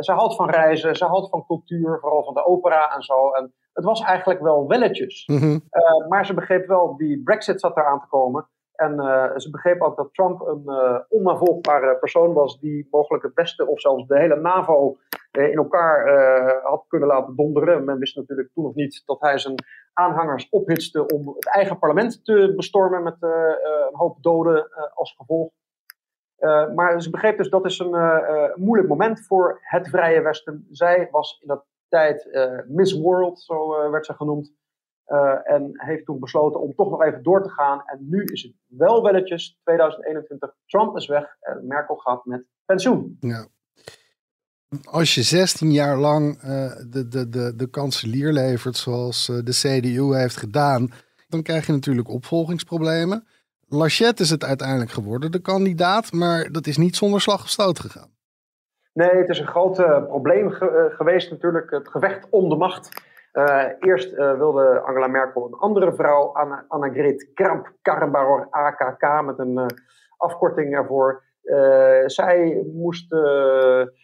ze 0.00 0.12
houdt 0.12 0.34
van 0.34 0.50
reizen, 0.50 0.96
ze 0.96 1.04
houdt 1.04 1.28
van 1.30 1.46
cultuur, 1.46 1.98
vooral 2.00 2.24
van 2.24 2.34
de 2.34 2.46
opera 2.46 2.94
en 2.94 3.02
zo. 3.02 3.30
En 3.30 3.54
het 3.72 3.84
was 3.84 4.00
eigenlijk 4.00 4.40
wel 4.40 4.68
welletjes. 4.68 5.26
Mhm. 5.26 5.58
maar 6.08 6.26
ze 6.26 6.34
begreep 6.34 6.66
wel, 6.66 6.96
die 6.96 7.22
Brexit 7.22 7.60
zat 7.60 7.76
eraan 7.76 8.00
te 8.00 8.06
komen. 8.08 8.48
En 8.82 8.94
uh, 8.94 9.36
ze 9.36 9.50
begreep 9.50 9.80
ook 9.80 9.96
dat 9.96 10.14
Trump 10.14 10.40
een 10.40 10.62
uh, 10.66 10.98
onnavolgbare 11.08 11.96
persoon 11.96 12.32
was 12.32 12.60
die 12.60 12.88
mogelijk 12.90 13.24
het 13.24 13.34
beste 13.34 13.66
of 13.66 13.80
zelfs 13.80 14.06
de 14.06 14.18
hele 14.18 14.36
NAVO 14.36 14.96
uh, 15.32 15.48
in 15.48 15.56
elkaar 15.56 16.10
had 16.62 16.84
kunnen 16.88 17.08
laten 17.08 17.36
donderen. 17.36 17.84
Men 17.84 17.98
wist 17.98 18.16
natuurlijk 18.16 18.50
toen 18.52 18.64
nog 18.64 18.74
niet 18.74 19.02
dat 19.06 19.20
hij 19.20 19.38
zijn 19.38 19.54
aanhangers 19.92 20.48
ophitste 20.48 21.06
om 21.06 21.28
het 21.28 21.48
eigen 21.48 21.78
parlement 21.78 22.24
te 22.24 22.52
bestormen 22.56 23.02
met 23.02 23.16
een 23.20 23.96
hoop 23.96 24.22
doden 24.22 24.68
als 24.94 25.14
gevolg. 25.16 25.50
maar 26.74 27.02
ze 27.02 27.10
begreep 27.10 27.36
dus 27.36 27.50
dat 27.50 27.64
is 27.64 27.78
een 27.78 28.52
moeilijk 28.54 28.88
moment 28.88 29.26
voor 29.26 29.58
het 29.60 29.88
Vrije 29.88 30.22
Westen. 30.22 30.66
Zij 30.70 31.08
was 31.10 31.38
in 31.40 31.48
dat 31.48 31.64
tijd 31.88 32.28
Miss 32.68 33.00
World, 33.00 33.40
zo 33.40 33.90
werd 33.90 34.06
ze 34.06 34.14
genoemd. 34.14 34.52
Uh, 35.12 35.52
en 35.52 35.70
heeft 35.72 36.04
toen 36.04 36.20
besloten 36.20 36.60
om 36.60 36.74
toch 36.74 36.90
nog 36.90 37.02
even 37.02 37.22
door 37.22 37.42
te 37.42 37.48
gaan. 37.48 37.82
En 37.86 37.98
nu 38.08 38.24
is 38.24 38.42
het 38.42 38.52
wel 38.66 39.02
welletjes 39.02 39.58
2021. 39.62 40.54
Trump 40.66 40.96
is 40.96 41.06
weg 41.06 41.36
en 41.40 41.66
Merkel 41.66 41.96
gaat 41.96 42.24
met 42.24 42.44
pensioen. 42.64 43.16
Ja. 43.20 43.46
Als 44.90 45.14
je 45.14 45.22
16 45.22 45.72
jaar 45.72 45.96
lang 45.96 46.36
uh, 46.36 46.72
de, 46.90 47.08
de, 47.08 47.28
de, 47.28 47.56
de 47.56 47.70
kanselier 47.70 48.32
levert 48.32 48.76
zoals 48.76 49.28
uh, 49.28 49.38
de 49.44 49.50
CDU 49.50 50.14
heeft 50.16 50.36
gedaan, 50.36 50.90
dan 51.28 51.42
krijg 51.42 51.66
je 51.66 51.72
natuurlijk 51.72 52.08
opvolgingsproblemen. 52.08 53.26
Lachette 53.68 54.22
is 54.22 54.30
het 54.30 54.44
uiteindelijk 54.44 54.90
geworden, 54.90 55.32
de 55.32 55.40
kandidaat, 55.40 56.12
maar 56.12 56.52
dat 56.52 56.66
is 56.66 56.76
niet 56.76 56.96
zonder 56.96 57.20
slag 57.20 57.42
of 57.42 57.48
stoot 57.48 57.78
gegaan. 57.78 58.10
Nee, 58.92 59.10
het 59.10 59.28
is 59.28 59.38
een 59.38 59.46
groot 59.46 59.76
probleem 60.06 60.50
ge 60.50 60.92
geweest 60.96 61.30
natuurlijk, 61.30 61.70
het 61.70 61.88
gevecht 61.88 62.26
om 62.30 62.48
de 62.48 62.56
macht. 62.56 63.10
Uh, 63.32 63.64
eerst 63.80 64.12
uh, 64.12 64.38
wilde 64.38 64.80
Angela 64.80 65.06
Merkel 65.06 65.46
een 65.46 65.58
andere 65.58 65.94
vrouw, 65.94 66.32
Anna, 66.32 66.64
Annegret 66.68 67.30
Kramp-Karrenbauer, 67.34 68.46
AKK, 68.50 69.22
met 69.24 69.38
een 69.38 69.58
uh, 69.58 69.66
afkorting 70.16 70.74
ervoor. 70.74 71.24
zij 72.06 72.66
moest 72.74 73.10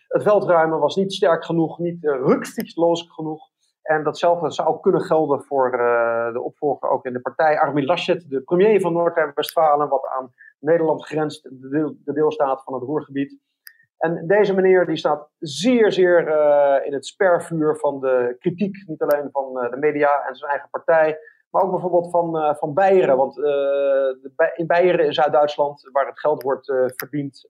het 0.09 0.23
veld 0.23 0.45
ruimen, 0.45 0.79
was 0.79 0.97
niet 0.97 1.13
sterk 1.13 1.45
genoeg, 1.45 1.79
niet 1.79 2.05
rücksichtsloos 2.05 3.11
genoeg. 3.11 3.41
En 3.83 4.05
datzelfde 4.05 4.51
zou 4.51 4.81
kunnen 4.81 5.01
gelden 5.01 5.43
voor 5.43 5.71
de 6.33 6.41
opvolger 6.43 6.89
ook 6.89 7.05
in 7.05 7.13
de 7.13 7.21
partij. 7.21 7.59
Armin 7.61 7.85
Laschet, 7.85 8.29
de 8.29 8.41
premier 8.41 8.81
van 8.81 8.93
Noord-Westfalen, 8.93 9.89
wat 9.89 10.07
aan 10.07 10.33
Nederland 10.59 11.05
grenst, 11.05 11.43
de, 11.43 11.97
de 12.05 12.13
deelstaat 12.13 12.63
van 12.63 12.75
het 12.75 12.83
Roergebied. 12.83 13.39
En 13.99 14.27
deze 14.27 14.55
meneer 14.55 14.87
die 14.87 14.97
staat 14.97 15.29
zeer, 15.39 15.93
zeer 15.93 16.29
uh, 16.29 16.87
in 16.87 16.93
het 16.93 17.07
spervuur 17.07 17.77
van 17.77 18.01
de 18.01 18.37
kritiek. 18.39 18.85
Niet 18.87 19.03
alleen 19.03 19.29
van 19.33 19.65
uh, 19.65 19.71
de 19.71 19.77
media 19.77 20.27
en 20.29 20.35
zijn 20.37 20.51
eigen 20.51 20.71
partij, 20.71 21.19
maar 21.51 21.63
ook 21.63 21.71
bijvoorbeeld 21.71 22.11
van, 22.11 22.37
uh, 22.37 22.55
van 22.55 22.75
Beieren. 22.75 23.17
Want 23.17 23.37
in 24.55 24.67
Beieren 24.67 25.05
in 25.05 25.13
Zuid-Duitsland, 25.13 25.89
waar 25.93 26.07
het 26.07 26.21
geld 26.21 26.43
wordt 26.43 26.73
verdiend, 26.97 27.47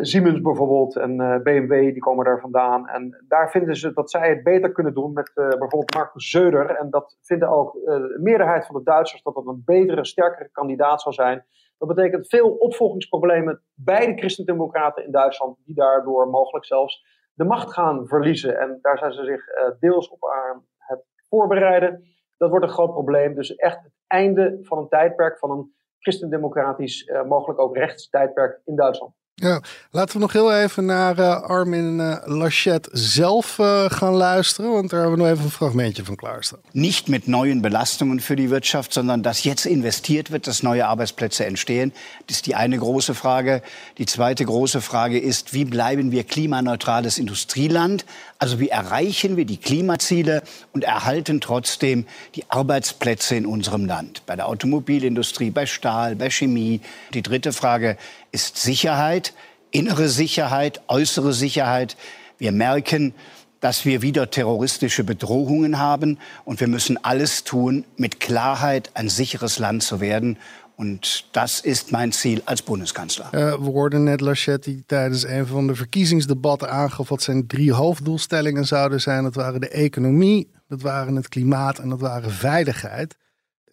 Siemens 0.00 0.40
bijvoorbeeld 0.40 0.96
en 0.96 1.16
BMW, 1.42 1.70
die 1.70 1.98
komen 1.98 2.24
daar 2.24 2.40
vandaan. 2.40 2.88
En 2.88 3.24
daar 3.28 3.50
vinden 3.50 3.76
ze 3.76 3.92
dat 3.92 4.10
zij 4.10 4.28
het 4.28 4.42
beter 4.42 4.72
kunnen 4.72 4.94
doen 4.94 5.12
met 5.12 5.30
bijvoorbeeld 5.34 5.94
Markus 5.94 6.30
Zeuder. 6.30 6.70
En 6.70 6.90
dat 6.90 7.18
vinden 7.22 7.48
ook 7.48 7.72
de 7.72 8.18
meerderheid 8.22 8.66
van 8.66 8.74
de 8.74 8.82
Duitsers 8.82 9.22
dat 9.22 9.34
dat 9.34 9.46
een 9.46 9.62
betere, 9.64 10.04
sterkere 10.04 10.48
kandidaat 10.52 11.00
zal 11.00 11.12
zijn. 11.12 11.44
Dat 11.82 11.94
betekent 11.94 12.28
veel 12.28 12.50
opvolgingsproblemen 12.50 13.62
bij 13.74 14.06
de 14.06 14.18
christendemocraten 14.18 15.04
in 15.04 15.12
Duitsland, 15.12 15.58
die 15.64 15.74
daardoor 15.74 16.28
mogelijk 16.28 16.64
zelfs 16.64 17.04
de 17.34 17.44
macht 17.44 17.72
gaan 17.72 18.06
verliezen. 18.06 18.58
En 18.58 18.78
daar 18.82 18.98
zijn 18.98 19.12
ze 19.12 19.24
zich 19.24 19.48
uh, 19.48 19.70
deels 19.80 20.08
op 20.08 20.24
aan 20.24 20.66
het 20.76 21.04
voorbereiden. 21.28 22.04
Dat 22.36 22.50
wordt 22.50 22.64
een 22.64 22.72
groot 22.72 22.92
probleem. 22.92 23.34
Dus 23.34 23.54
echt 23.54 23.82
het 23.82 23.92
einde 24.06 24.58
van 24.62 24.78
een 24.78 24.88
tijdperk, 24.88 25.38
van 25.38 25.50
een 25.50 25.74
christendemocratisch, 25.98 27.06
uh, 27.06 27.24
mogelijk 27.24 27.60
ook 27.60 27.76
rechtstijdperk 27.76 28.60
in 28.64 28.76
Duitsland. 28.76 29.14
Ja, 29.42 29.60
laten 29.90 30.14
we 30.14 30.20
nog 30.20 30.32
heel 30.32 30.52
even 30.52 30.84
naar 30.84 31.18
uh, 31.18 31.42
Armin 31.42 31.98
uh, 31.98 32.16
Laschet 32.24 32.88
zelf 32.92 33.58
uh, 33.58 33.84
gaan 33.88 34.12
luisteren, 34.12 34.70
want 34.72 34.90
daar 34.90 35.00
hebben 35.00 35.18
we 35.18 35.24
nog 35.24 35.32
even 35.32 35.44
een 35.44 35.50
fragmentje 35.50 36.04
van 36.04 36.16
klaarstaan. 36.16 36.60
Nicht 36.72 37.08
mit 37.08 37.26
neuen 37.26 37.60
Belastungen 37.60 38.20
für 38.20 38.36
die 38.36 38.50
Wirtschaft, 38.50 38.92
sondern 38.92 39.22
dass 39.22 39.42
jetzt 39.42 39.64
investiert 39.64 40.30
wird, 40.30 40.46
dass 40.46 40.62
neue 40.62 40.86
Arbeitsplätze 40.86 41.44
entstehen. 41.44 41.92
Das 42.26 42.36
ist 42.36 42.46
die 42.46 42.54
eine 42.54 42.78
große 42.78 43.14
Frage. 43.14 43.62
Die 43.98 44.06
zweite 44.06 44.44
große 44.44 44.80
Frage 44.80 45.18
ist, 45.18 45.52
wie 45.52 45.64
bleiben 45.64 46.12
wir 46.12 46.22
klimaneutrales 46.22 47.18
Industrieland? 47.18 48.04
Also 48.38 48.60
wie 48.60 48.68
erreichen 48.68 49.36
wir 49.36 49.44
die 49.44 49.56
Klimaziele 49.56 50.42
und 50.72 50.84
erhalten 50.84 51.40
trotzdem 51.40 52.06
die 52.36 52.44
Arbeitsplätze 52.48 53.34
in 53.34 53.46
unserem 53.46 53.86
Land? 53.86 54.22
Bei 54.26 54.36
der 54.36 54.46
Automobilindustrie, 54.46 55.50
bei 55.50 55.66
Stahl, 55.66 56.14
bei 56.14 56.30
Chemie. 56.30 56.80
Die 57.12 57.22
dritte 57.22 57.52
Frage 57.52 57.96
ist 58.32 58.56
Sicherheit, 58.56 59.31
innere 59.72 60.08
Sicherheit, 60.08 60.80
äußere 60.86 61.32
Sicherheit. 61.32 61.96
Wir 62.38 62.52
merken, 62.52 63.14
dass 63.60 63.84
wir 63.84 64.02
wieder 64.02 64.30
terroristische 64.30 65.04
Bedrohungen 65.04 65.78
haben 65.78 66.18
und 66.44 66.60
wir 66.60 66.68
müssen 66.68 67.02
alles 67.04 67.44
tun, 67.44 67.84
mit 67.96 68.20
Klarheit 68.20 68.90
ein 68.94 69.08
sicheres 69.08 69.58
Land 69.58 69.82
zu 69.82 70.00
werden. 70.00 70.36
Und 70.76 71.28
das 71.32 71.60
ist 71.60 71.92
mein 71.92 72.12
Ziel 72.12 72.42
als 72.44 72.62
Bundeskanzler. 72.62 73.26
Uh, 73.32 73.64
we 73.64 73.70
hoorden 73.72 74.04
net 74.04 74.20
Laschet 74.20 74.64
die 74.64 74.84
tijdens 74.86 75.24
een 75.24 75.46
van 75.46 75.66
de 75.66 75.74
verkiezingsdebatten 75.74 76.70
aangaf 76.70 77.08
wat 77.08 77.22
zijn 77.22 77.46
drie 77.46 77.72
hoofddoelstellingen 77.72 78.66
zouden 78.66 79.00
zijn. 79.00 79.22
Dat 79.22 79.34
waren 79.34 79.60
de 79.60 79.68
economie, 79.68 80.50
dat 80.68 80.82
waren 80.82 81.16
het 81.16 81.28
klimaat 81.28 81.78
en 81.78 81.88
dat 81.88 82.00
waren 82.00 82.30
veiligheid. 82.30 83.16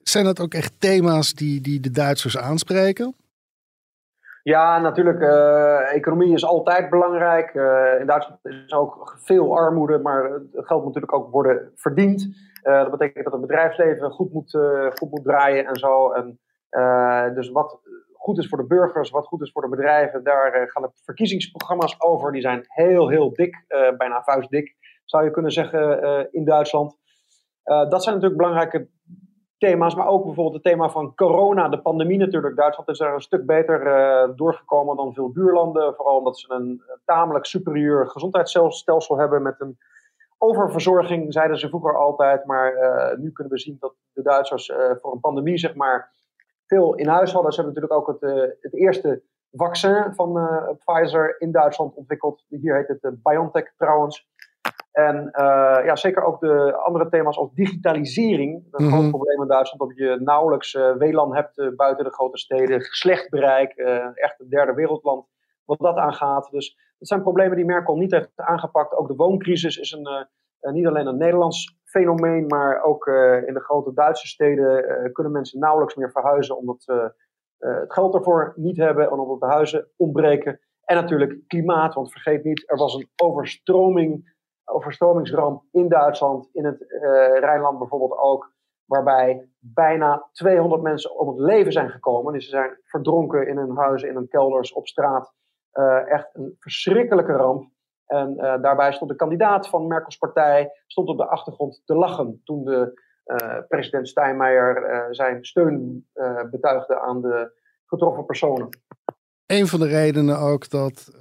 Zijn 0.03 0.25
dat 0.25 0.39
ook 0.39 0.53
echt 0.53 0.72
thema's 0.79 1.34
die, 1.34 1.62
die 1.62 1.79
de 1.79 1.91
Duitsers 1.91 2.38
aanspreken? 2.38 3.15
Ja, 4.43 4.79
natuurlijk. 4.79 5.19
Uh, 5.19 5.93
economie 5.93 6.34
is 6.34 6.46
altijd 6.46 6.89
belangrijk. 6.89 7.53
Uh, 7.53 8.00
in 8.00 8.05
Duitsland 8.05 8.46
is 8.46 8.74
ook 8.74 9.17
veel 9.24 9.58
armoede, 9.58 10.00
maar 10.00 10.41
geld 10.51 10.84
moet 10.84 10.93
natuurlijk 10.93 11.13
ook 11.13 11.31
worden 11.31 11.72
verdiend. 11.75 12.27
Uh, 12.63 12.81
dat 12.81 12.91
betekent 12.91 13.24
dat 13.24 13.34
het 13.34 13.41
bedrijfsleven 13.41 14.12
goed 14.12 14.34
moet, 14.34 14.58
goed 14.93 15.10
moet 15.10 15.24
draaien 15.24 15.65
en 15.65 15.75
zo. 15.75 16.12
En, 16.12 16.39
dus 17.34 17.50
wat 17.50 17.79
goed 18.13 18.38
is 18.38 18.48
voor 18.48 18.58
de 18.58 18.67
burgers, 18.67 19.10
wat 19.10 19.27
goed 19.27 19.41
is 19.41 19.51
voor 19.51 19.62
de 19.62 19.69
bedrijven, 19.69 20.24
daar 20.24 20.69
gaan 20.72 20.84
de 20.84 20.91
verkiezingsprogramma's 21.03 21.96
over. 21.98 22.31
Die 22.31 22.41
zijn 22.41 22.63
heel, 22.67 23.10
heel 23.10 23.34
dik, 23.34 23.65
bijna 23.98 24.24
vuistdik, 24.24 24.75
zou 25.05 25.24
je 25.24 25.31
kunnen 25.31 25.51
zeggen, 25.51 26.27
in 26.31 26.46
Duitsland. 26.46 26.98
dat 27.63 28.03
zijn 28.03 28.15
natuurlijk 28.15 28.41
belangrijke 28.41 28.89
thema's, 29.59 29.95
maar 29.95 30.07
ook 30.07 30.25
bijvoorbeeld 30.25 30.55
het 30.55 30.63
thema 30.63 30.89
van 30.89 31.15
corona, 31.15 31.69
de 31.69 31.81
pandemie 31.81 32.17
natuurlijk. 32.17 32.55
Duitsland 32.55 32.89
is 32.89 32.99
er 32.99 33.13
een 33.13 33.21
stuk 33.21 33.45
beter 33.45 33.87
uh, 33.87 34.35
doorgekomen 34.35 34.95
dan 34.95 35.13
veel 35.13 35.31
buurlanden. 35.31 35.95
Vooral 35.95 36.17
omdat 36.17 36.39
ze 36.39 36.53
een 36.53 36.81
tamelijk 37.05 37.45
superieur 37.45 38.07
gezondheidsstelsel 38.07 39.17
hebben 39.17 39.41
met 39.41 39.55
een 39.59 39.77
oververzorging, 40.37 41.33
zeiden 41.33 41.57
ze 41.57 41.69
vroeger 41.69 41.97
altijd. 41.97 42.45
Maar 42.45 42.73
uh, 42.73 43.17
nu 43.17 43.31
kunnen 43.31 43.53
we 43.53 43.59
zien 43.59 43.77
dat 43.79 43.93
de 44.13 44.21
Duitsers 44.21 44.71
voor 45.01 45.13
een 45.13 45.19
pandemie 45.19 45.57
zeg 45.57 45.75
maar 45.75 46.11
veel 46.65 46.95
in 46.95 47.07
huis 47.07 47.31
hadden. 47.31 47.53
Ze 47.53 47.61
hebben 47.61 47.81
natuurlijk 47.81 48.09
ook 48.09 48.19
het, 48.21 48.55
het 48.61 48.73
eerste 48.73 49.21
vaccin 49.51 50.13
van 50.13 50.49
Pfizer 50.85 51.35
in 51.39 51.51
Duitsland 51.51 51.95
ontwikkeld. 51.95 52.45
Hier 52.47 52.75
heet 52.75 52.99
het 53.01 53.23
BioNTech 53.23 53.73
trouwens. 53.77 54.27
En 54.91 55.15
uh, 55.15 55.86
ja, 55.86 55.96
zeker 55.96 56.24
ook 56.24 56.39
de 56.39 56.77
andere 56.77 57.10
thema's 57.10 57.38
als 57.38 57.53
digitalisering. 57.53 58.67
Een 58.72 58.84
mm 58.84 58.89
groot 58.89 59.01
mhm. 59.01 59.10
probleem 59.10 59.41
in 59.41 59.48
Duitsland 59.48 59.89
dat 59.89 59.98
je 59.98 60.19
nauwelijks 60.24 60.74
uh, 60.74 60.96
WLAN 60.98 61.36
hebt 61.36 61.58
uh, 61.58 61.75
buiten 61.75 62.05
de 62.05 62.13
grote 62.13 62.38
steden. 62.38 62.81
Slecht 62.81 63.29
bereik, 63.29 63.74
echt 64.13 64.39
een 64.39 64.50
derde 64.50 64.74
wereldland 64.74 65.27
wat 65.65 65.79
dat 65.79 65.96
aangaat. 65.96 66.50
Dus 66.51 66.77
dat 66.98 67.08
zijn 67.08 67.22
problemen 67.22 67.55
die 67.55 67.65
Merkel 67.65 67.96
niet 67.96 68.12
heeft 68.12 68.31
aangepakt. 68.36 68.93
Ook 68.93 69.08
de 69.08 69.15
wooncrisis 69.15 69.77
is 69.77 69.91
een, 69.91 70.27
niet 70.74 70.88
alleen 70.88 71.08
een 71.08 71.17
Nederlands 71.17 71.77
fenomeen, 71.84 72.46
maar 72.48 72.84
ook 72.84 73.08
in 73.46 73.53
de 73.53 73.63
grote 73.63 73.93
Duitse 73.93 74.27
steden 74.27 75.12
kunnen 75.12 75.31
mensen 75.31 75.60
nauwelijks 75.60 75.96
meer 75.96 76.12
verhuizen 76.12 76.58
omdat 76.58 76.81
ze 76.81 77.13
het 77.58 77.93
geld 77.93 78.15
ervoor 78.15 78.53
niet 78.55 78.77
hebben 78.77 79.05
en 79.05 79.19
omdat 79.19 79.39
de 79.39 79.55
huizen 79.55 79.88
ontbreken. 79.98 80.60
En 80.84 80.96
natuurlijk 80.96 81.48
klimaat, 81.48 81.93
want 81.93 82.12
vergeet 82.12 82.43
niet, 82.43 82.63
er 82.69 82.77
was 82.77 82.93
een 82.93 83.10
overstroming 83.15 84.38
overstromingsramp 84.69 85.63
in 85.71 85.89
Duitsland, 85.89 86.49
in 86.53 86.65
het 86.65 86.81
uh, 86.81 87.01
Rijnland 87.39 87.79
bijvoorbeeld 87.79 88.17
ook, 88.19 88.51
waarbij 88.85 89.49
bijna 89.59 90.29
200 90.31 90.81
mensen 90.81 91.19
om 91.19 91.27
het 91.27 91.39
leven 91.39 91.71
zijn 91.71 91.89
gekomen. 91.89 92.33
Dus 92.33 92.43
ze 92.43 92.49
zijn 92.49 92.77
verdronken 92.83 93.47
in 93.47 93.57
hun 93.57 93.77
huizen, 93.77 94.09
in 94.09 94.15
hun 94.15 94.27
kelders, 94.27 94.73
op 94.73 94.88
straat. 94.88 95.33
Uh, 95.73 96.11
echt 96.11 96.29
een 96.33 96.55
verschrikkelijke 96.59 97.31
ramp. 97.31 97.69
En 98.05 98.33
uh, 98.38 98.61
daarbij 98.61 98.93
stond 98.93 99.11
de 99.11 99.15
kandidaat 99.15 99.67
van 99.67 99.88
Merkels 99.88 100.17
partij 100.17 100.71
stond 100.88 101.07
op 101.07 101.17
de 101.17 101.27
achtergrond 101.27 101.81
te 101.85 101.95
lachen 101.95 102.41
toen 102.43 102.63
de 102.63 103.07
president 103.67 104.07
Steinmeier 104.07 105.07
zijn 105.11 105.45
steun 105.45 106.07
betuigde 106.51 106.99
aan 106.99 107.21
de 107.21 107.51
getroffen 107.85 108.25
personen. 108.25 108.69
Een 109.45 109.67
van 109.67 109.79
de 109.79 109.88
redenen 109.88 110.39
ook 110.39 110.69
dat 110.69 111.11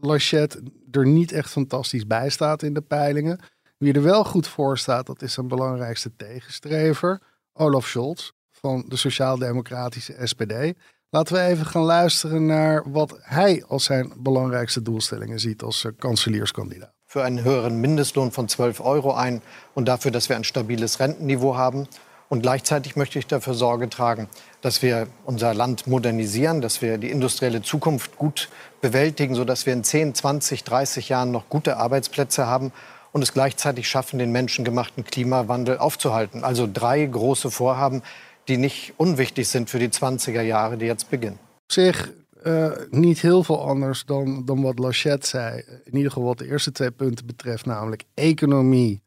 Lachette 0.00 0.62
er 0.90 1.06
niet 1.06 1.32
echt 1.32 1.50
fantastisch 1.50 2.06
bij 2.06 2.30
staat 2.30 2.62
in 2.62 2.74
de 2.74 2.80
peilingen. 2.80 3.38
Wie 3.78 3.92
er 3.92 4.02
wel 4.02 4.24
goed 4.24 4.48
voor 4.48 4.78
staat, 4.78 5.06
dat 5.06 5.22
is 5.22 5.32
zijn 5.32 5.48
belangrijkste 5.48 6.16
tegenstrever, 6.16 7.20
Olaf 7.52 7.86
Scholz 7.86 8.30
van 8.50 8.84
de 8.88 8.96
Sociaal-Democratische 8.96 10.16
SPD. 10.24 10.74
Laten 11.10 11.34
we 11.34 11.40
even 11.40 11.66
gaan 11.66 11.82
luisteren 11.82 12.46
naar 12.46 12.90
wat 12.90 13.18
hij 13.20 13.64
als 13.66 13.84
zijn 13.84 14.12
belangrijkste 14.16 14.82
doelstellingen 14.82 15.40
ziet 15.40 15.62
als 15.62 15.84
uh, 15.84 15.92
kanselierskandidaat. 15.98 16.94
Für 17.04 17.22
einen 17.22 17.44
höheren 17.44 17.80
Mindestlohn 17.80 18.32
von 18.32 18.48
12 18.48 18.80
Euro 18.80 19.12
ein 19.14 19.42
und 19.74 19.88
dafür, 19.88 20.10
dass 20.10 20.28
wir 20.28 20.36
ein 20.36 20.44
stabiles 20.44 20.98
Rentenniveau 20.98 21.54
haben. 21.54 21.86
Und 22.28 22.42
gleichzeitig 22.42 22.96
möchte 22.96 23.18
ich 23.18 23.26
dafür 23.26 23.54
Sorge 23.54 23.88
tragen, 23.88 24.28
dass 24.60 24.82
wir 24.82 25.06
unser 25.24 25.54
Land 25.54 25.86
modernisieren, 25.86 26.60
dass 26.60 26.82
wir 26.82 26.98
die 26.98 27.10
industrielle 27.10 27.62
Zukunft 27.62 28.16
gut 28.16 28.48
bewältigen, 28.80 29.34
sodass 29.34 29.66
wir 29.66 29.72
in 29.72 29.84
10, 29.84 30.14
20, 30.14 30.64
30 30.64 31.08
Jahren 31.08 31.30
noch 31.30 31.48
gute 31.48 31.76
Arbeitsplätze 31.76 32.46
haben 32.46 32.72
und 33.12 33.22
es 33.22 33.32
gleichzeitig 33.32 33.88
schaffen, 33.88 34.18
den 34.18 34.32
menschengemachten 34.32 35.04
Klimawandel 35.04 35.78
aufzuhalten. 35.78 36.44
Also 36.44 36.68
drei 36.72 37.06
große 37.06 37.50
Vorhaben, 37.50 38.02
die 38.48 38.58
niet 38.58 38.92
onwichtig 38.96 39.46
zijn 39.46 39.66
voor 39.68 39.78
die 39.80 39.88
20er 39.88 40.42
jaren 40.42 40.78
die 40.78 40.86
jetzt 40.86 41.08
beginnen. 41.08 41.38
Zich 41.66 42.12
uh, 42.44 42.72
niet 42.90 43.20
heel 43.20 43.42
veel 43.42 43.68
anders 43.68 44.04
dan, 44.04 44.44
dan 44.44 44.62
wat 44.62 44.78
Lachette 44.78 45.26
zei. 45.26 45.62
In 45.84 45.96
ieder 45.96 46.10
geval 46.10 46.26
wat 46.26 46.38
de 46.38 46.46
eerste 46.46 46.72
twee 46.72 46.90
punten 46.90 47.26
betreft, 47.26 47.66
namelijk 47.66 48.04
economie 48.14 49.02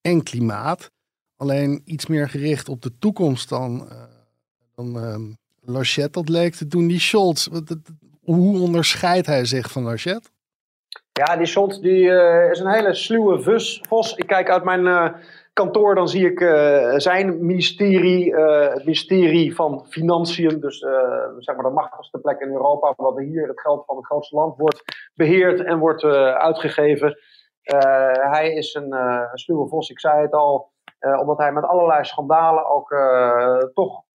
en 0.00 0.22
klimaat. 0.22 0.90
Alleen 1.38 1.82
iets 1.84 2.06
meer 2.06 2.28
gericht 2.28 2.68
op 2.68 2.82
de 2.82 2.98
toekomst 2.98 3.48
dan, 3.48 3.88
uh, 3.92 4.02
dan 4.74 4.96
uh, 4.96 5.16
Lachette 5.74 6.10
dat 6.10 6.28
leek 6.28 6.54
te 6.54 6.66
doen. 6.66 6.86
Die 6.86 7.00
Scholz, 7.00 7.48
hoe 8.22 8.60
onderscheidt 8.60 9.26
hij 9.26 9.44
zich 9.44 9.70
van 9.70 9.82
Lachette? 9.82 10.28
Ja, 11.12 11.36
die 11.36 11.46
Scholz 11.46 11.78
die, 11.78 12.02
uh, 12.02 12.50
is 12.50 12.58
een 12.58 12.72
hele 12.72 12.94
sluwe 12.94 13.62
vos. 13.88 14.14
Ik 14.14 14.26
kijk 14.26 14.50
uit 14.50 14.64
mijn 14.64 14.84
uh, 14.84 15.08
kantoor, 15.52 15.94
dan 15.94 16.08
zie 16.08 16.32
ik 16.32 16.38
zijn 17.00 17.46
ministerie, 17.46 18.34
het 18.36 18.84
ministerie 18.84 19.54
van 19.54 19.86
Financiën. 19.88 20.60
Dus 20.60 20.78
zeg 21.38 21.54
maar 21.54 21.64
de 21.64 21.70
machtigste 21.70 22.18
plek 22.18 22.40
in 22.40 22.48
Europa, 22.48 22.94
waar 22.96 23.22
hier 23.22 23.48
het 23.48 23.60
geld 23.60 23.84
van 23.86 23.96
het 23.96 24.06
grootste 24.06 24.36
land 24.36 24.56
wordt 24.56 25.10
beheerd 25.14 25.64
en 25.64 25.78
wordt 25.78 26.04
uitgegeven. 26.34 27.18
hij 28.30 28.52
is 28.52 28.74
een 28.74 28.94
sluwe 29.34 29.68
vos, 29.68 29.90
ik 29.90 30.00
zei 30.00 30.22
het 30.22 30.32
al. 30.32 30.76
Omdat 30.98 31.38
hij 31.38 31.52
met 31.52 31.64
allerlei 31.64 32.04
schandalen 32.04 32.66
ook 32.70 32.88
toch 33.74 34.06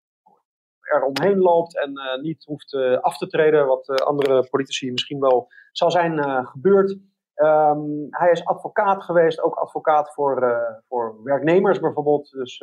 er 0.84 1.02
omheen 1.02 1.38
loopt 1.38 1.78
en 1.78 1.90
uh, 1.90 2.22
niet 2.22 2.44
hoeft 2.44 2.74
af 3.00 3.18
te 3.18 3.26
treden, 3.26 3.66
wat 3.66 4.02
andere 4.04 4.48
politici 4.50 4.90
misschien 4.90 5.20
wel 5.20 5.48
zal 5.72 5.90
zijn 5.90 6.46
gebeurd. 6.46 6.90
Um, 7.36 8.06
hij 8.10 8.30
is 8.30 8.44
advocaat 8.44 9.02
geweest, 9.02 9.42
ook 9.42 9.54
advocaat 9.54 10.14
voor, 10.14 10.56
voor 10.88 11.22
werknemers 11.22 11.80
bijvoorbeeld. 11.80 12.30
Dus 12.30 12.62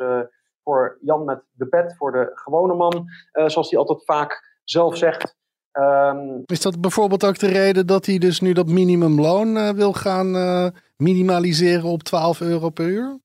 voor 0.62 0.98
Jan 1.00 1.24
met 1.24 1.42
de 1.52 1.66
pet, 1.66 1.96
voor 1.96 2.12
de 2.12 2.30
gewone 2.34 2.74
man, 2.74 3.04
zoals 3.32 3.70
hij 3.70 3.78
altijd 3.78 4.04
vaak 4.04 4.60
zelf 4.64 4.96
zegt. 4.96 5.36
Um, 5.72 6.42
is 6.46 6.62
dat 6.62 6.80
bijvoorbeeld 6.80 7.24
ook 7.24 7.38
de 7.38 7.48
reden 7.48 7.86
dat 7.86 8.06
hij 8.06 8.18
dus 8.18 8.40
nu 8.40 8.52
dat 8.52 8.66
minimumloon 8.66 9.74
wil 9.74 9.92
gaan 9.92 10.30
minimaliseren 10.96 11.90
op 11.90 12.02
12 12.02 12.40
euro 12.40 12.70
per 12.70 12.86
uur? 12.86 13.20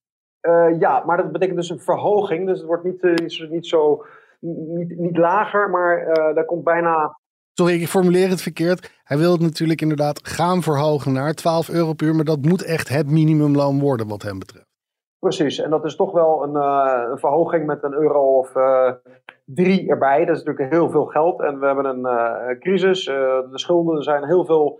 Ja, 0.79 1.03
maar 1.06 1.17
dat 1.17 1.32
betekent 1.32 1.58
dus 1.58 1.70
een 1.70 1.79
verhoging. 1.79 2.48
Dus 2.48 2.58
het 2.58 2.67
wordt 2.67 2.84
niet, 2.84 3.01
niet 3.50 3.67
zo 3.67 4.06
niet, 4.39 4.98
niet 4.98 5.17
lager, 5.17 5.70
maar 5.70 6.00
uh, 6.00 6.36
daar 6.36 6.46
komt 6.46 6.63
bijna. 6.63 7.20
Sorry, 7.53 7.82
ik 7.82 7.88
formuleer 7.88 8.29
het 8.29 8.41
verkeerd. 8.41 9.01
Hij 9.03 9.17
wil 9.17 9.32
het 9.32 9.41
natuurlijk 9.41 9.82
inderdaad 9.82 10.27
gaan 10.27 10.62
verhogen 10.62 11.13
naar 11.13 11.34
12 11.34 11.70
euro 11.70 11.94
per 11.94 12.08
uur, 12.08 12.15
maar 12.15 12.25
dat 12.25 12.41
moet 12.41 12.63
echt 12.63 12.89
het 12.89 13.10
minimumloon 13.10 13.79
worden 13.79 14.08
wat 14.08 14.22
hem 14.22 14.39
betreft. 14.39 14.65
Precies, 15.20 15.60
en 15.60 15.70
dat 15.70 15.86
is 15.86 15.95
toch 15.95 16.12
wel 16.12 16.43
een, 16.43 16.56
een 17.12 17.19
verhoging 17.19 17.65
met 17.65 17.84
een 17.84 17.93
euro 17.93 18.38
of 18.38 18.52
drie 19.45 19.89
erbij. 19.89 20.26
Dat 20.26 20.36
is 20.36 20.43
natuurlijk 20.43 20.73
heel 20.73 20.89
veel 20.89 21.06
geld 21.06 21.41
en 21.41 21.60
we 21.60 21.65
hebben 21.65 21.86
een 21.86 22.60
crisis. 22.60 23.06
de 23.06 23.50
schulden 23.52 24.04
zijn 24.04 24.26
heel 24.26 24.45
veel 24.45 24.80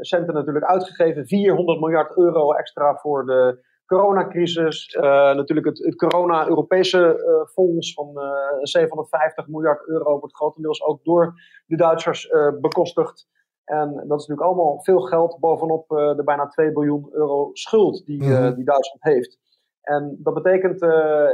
centen 0.00 0.34
natuurlijk 0.34 0.64
uitgegeven. 0.64 1.26
400 1.26 1.80
miljard 1.80 2.16
euro 2.16 2.52
extra 2.52 2.94
voor 2.94 3.26
de 3.26 3.68
coronacrisis, 3.90 4.94
uh, 4.94 5.02
natuurlijk 5.34 5.66
het, 5.66 5.78
het 5.78 5.96
corona-Europese 5.96 6.98
uh, 6.98 7.52
fonds 7.52 7.92
van 7.94 8.10
uh, 8.16 8.22
eh, 8.22 8.58
750 8.62 9.48
miljard 9.48 9.88
euro 9.88 10.18
wordt 10.18 10.34
grotendeels 10.34 10.82
ook 10.82 11.04
door 11.04 11.34
de 11.66 11.76
Duitsers 11.76 12.28
bekostigd. 12.60 13.28
En 13.64 13.88
dat 13.92 14.20
is 14.20 14.26
natuurlijk 14.26 14.40
allemaal 14.40 14.82
veel 14.82 15.00
geld 15.00 15.36
bovenop 15.40 15.88
de 15.88 16.22
bijna 16.24 16.46
2 16.46 16.72
biljoen 16.72 17.08
euro 17.12 17.50
schuld 17.52 18.06
die, 18.06 18.22
mm 18.22 18.54
die 18.54 18.64
Duitsland 18.64 19.02
heeft. 19.02 19.38
En 19.80 20.18
dat 20.18 20.34
betekent, 20.34 20.80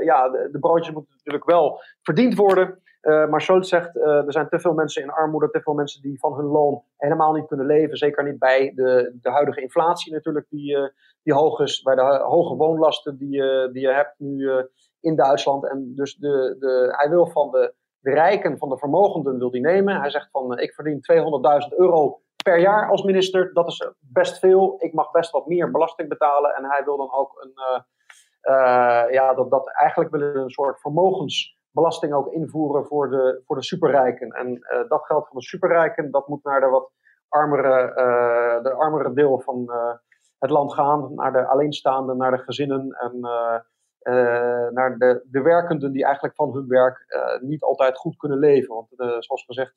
ja, 0.04 0.28
de, 0.28 0.48
de, 0.52 0.58
broodjes 0.58 0.94
moeten 0.94 1.14
natuurlijk 1.16 1.44
wel 1.44 1.80
verdiend 2.02 2.34
worden. 2.34 2.82
Maar 3.06 3.40
Scholz 3.40 3.68
zegt, 3.68 3.96
er 3.96 4.32
zijn 4.32 4.48
te 4.48 4.60
veel 4.60 4.74
mensen 4.74 5.02
in 5.02 5.10
armoede, 5.10 5.50
te 5.50 5.60
veel 5.60 5.74
mensen 5.74 6.02
die 6.02 6.18
van 6.18 6.34
hun 6.34 6.44
loon 6.44 6.82
helemaal 6.96 7.32
niet 7.32 7.46
kunnen 7.46 7.66
leven. 7.66 7.96
Zeker 7.96 8.24
niet 8.24 8.38
bij 8.38 8.72
de, 8.74 9.16
de 9.20 9.30
huidige 9.30 9.60
inflatie 9.60 10.12
natuurlijk, 10.12 10.46
die, 10.48 10.90
die 11.22 11.34
hoog 11.34 11.60
is, 11.60 11.82
bij 11.82 11.94
de 11.94 12.02
hoge 12.02 12.54
woonlasten 12.54 13.18
die, 13.18 13.40
die 13.72 13.82
je 13.82 13.92
hebt 13.92 14.14
nu 14.18 14.50
eh, 14.50 14.64
in 15.00 15.16
Duitsland. 15.16 15.68
En 15.68 15.92
dus 15.94 16.14
de, 16.14 16.56
de, 16.58 16.94
hij 16.96 17.08
wil 17.10 17.26
van 17.26 17.50
de, 17.50 17.74
de 17.98 18.10
rijken, 18.10 18.58
van 18.58 18.68
de 18.68 18.78
vermogenden 18.78 19.38
wil 19.38 19.50
die 19.50 19.60
nemen. 19.60 20.00
Hij 20.00 20.10
zegt 20.10 20.28
van, 20.30 20.54
eh, 20.54 20.62
ik 20.62 20.74
verdien 20.74 21.00
200.000 21.70 21.76
euro 21.76 22.20
per 22.44 22.58
jaar 22.58 22.90
als 22.90 23.02
minister. 23.02 23.52
Dat 23.52 23.66
is 23.66 23.90
best 24.00 24.38
veel. 24.38 24.74
Ik 24.78 24.92
mag 24.92 25.10
best 25.10 25.30
wat 25.30 25.46
meer 25.46 25.70
belasting 25.70 26.08
betalen. 26.08 26.54
En 26.54 26.64
hij 26.64 26.84
wil 26.84 26.96
dan 26.96 27.12
ook 27.12 27.42
een, 27.42 27.52
uh, 28.52 29.12
ja, 29.12 29.34
dat, 29.34 29.50
dat 29.50 29.70
eigenlijk 29.70 30.10
willen 30.10 30.36
een 30.36 30.50
soort 30.50 30.80
vermogensbelasting 31.76 32.12
ook 32.12 32.32
invoeren 32.32 32.86
voor 32.86 33.10
de, 33.10 33.42
voor 33.46 33.56
de 33.56 33.64
superrijken. 33.64 34.30
En 34.30 34.60
dat 34.88 35.06
geld 35.06 35.26
van 35.28 35.36
de 35.36 35.42
superrijken, 35.44 36.10
dat 36.10 36.28
moet 36.28 36.44
naar 36.44 36.60
de 36.60 36.66
wat 36.66 36.90
armere, 37.28 37.92
de 38.62 38.72
armere 38.72 39.12
deel 39.12 39.40
van, 39.40 39.70
het 40.38 40.50
land 40.50 40.74
gaan, 40.74 41.14
naar 41.14 41.32
de 41.32 41.46
alleenstaanden, 41.46 42.16
naar 42.16 42.30
de 42.30 42.42
gezinnen 42.42 42.90
en 42.90 43.20
naar 44.72 44.98
de, 44.98 45.26
de 45.30 45.42
werkenden 45.42 45.92
die 45.92 46.04
eigenlijk 46.04 46.34
van 46.34 46.52
hun 46.52 46.68
werk 46.68 46.98
niet 47.40 47.62
altijd 47.62 47.96
goed 47.96 48.16
kunnen 48.16 48.38
leven. 48.38 48.74
Want 48.74 48.88
zoals 49.24 49.44
gezegd, 49.44 49.74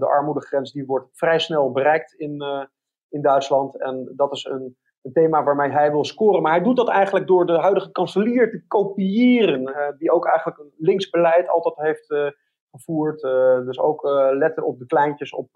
de 0.00 0.06
armoedegrens 0.06 0.72
die 0.72 0.86
wordt 0.86 1.08
vrij 1.12 1.38
snel 1.38 1.72
bereikt 1.72 2.12
in, 2.12 2.44
in 3.08 3.22
Duitsland. 3.22 3.80
En 3.80 4.12
dat 4.16 4.32
is 4.32 4.44
een, 4.44 4.76
een 5.04 5.12
thema 5.12 5.44
waarmee 5.44 5.70
hij 5.70 5.90
wil 5.90 6.04
scoren. 6.04 6.42
Maar 6.42 6.52
hij 6.52 6.62
doet 6.62 6.76
dat 6.76 6.88
eigenlijk 6.88 7.26
door 7.26 7.46
de 7.46 7.58
huidige 7.58 7.90
kanselier 7.90 8.50
te 8.50 8.64
kopiëren. 8.66 9.94
die 9.98 10.10
ook 10.10 10.26
eigenlijk 10.26 10.58
een 10.58 10.72
linksbeleid 10.76 11.48
altijd 11.48 11.76
heeft 11.76 12.34
gevoerd. 12.70 13.20
dus 13.66 13.78
ook 13.78 14.02
letten 14.32 14.64
op 14.64 14.78
de 14.78 14.86
kleintjes, 14.86 15.32
op 15.34 15.48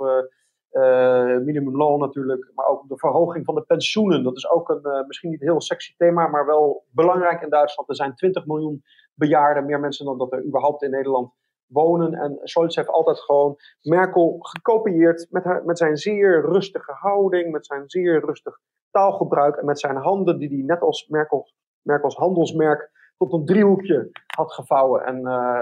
uh, 0.72 1.36
minimumloon 1.38 2.00
natuurlijk, 2.00 2.50
maar 2.54 2.66
ook 2.66 2.88
de 2.88 2.98
verhoging 2.98 3.44
van 3.44 3.54
de 3.54 3.62
pensioenen. 3.62 4.22
Dat 4.22 4.36
is 4.36 4.50
ook 4.50 4.68
een 4.68 4.80
uh, 4.82 5.06
misschien 5.06 5.30
niet 5.30 5.40
heel 5.40 5.60
sexy 5.60 5.94
thema, 5.96 6.26
maar 6.26 6.46
wel 6.46 6.84
belangrijk 6.90 7.42
in 7.42 7.50
Duitsland. 7.50 7.88
Er 7.88 7.94
zijn 7.94 8.14
20 8.14 8.46
miljoen 8.46 8.82
bejaarden, 9.14 9.66
meer 9.66 9.80
mensen 9.80 10.04
dan 10.04 10.18
dat 10.18 10.32
er 10.32 10.44
überhaupt 10.44 10.82
in 10.82 10.90
Nederland 10.90 11.32
wonen. 11.66 12.14
En 12.14 12.40
Scholz 12.42 12.76
heeft 12.76 12.88
altijd 12.88 13.20
gewoon 13.20 13.56
Merkel 13.82 14.36
gekopieerd 14.38 15.26
met, 15.30 15.44
haar, 15.44 15.64
met 15.64 15.78
zijn 15.78 15.96
zeer 15.96 16.40
rustige 16.40 16.92
houding, 16.92 17.52
met 17.52 17.66
zijn 17.66 17.82
zeer 17.86 18.24
rustig 18.24 18.58
taalgebruik 18.98 19.56
en 19.56 19.64
met 19.64 19.80
zijn 19.80 19.96
handen, 19.96 20.38
die 20.38 20.48
hij 20.48 20.62
net 20.66 20.80
als 20.80 21.06
Merkel, 21.08 21.46
Merkels 21.82 22.16
handelsmerk 22.16 22.90
tot 23.16 23.32
een 23.32 23.44
driehoekje 23.44 24.10
had 24.26 24.52
gevouwen. 24.52 25.04
En 25.06 25.16
uh, 25.16 25.58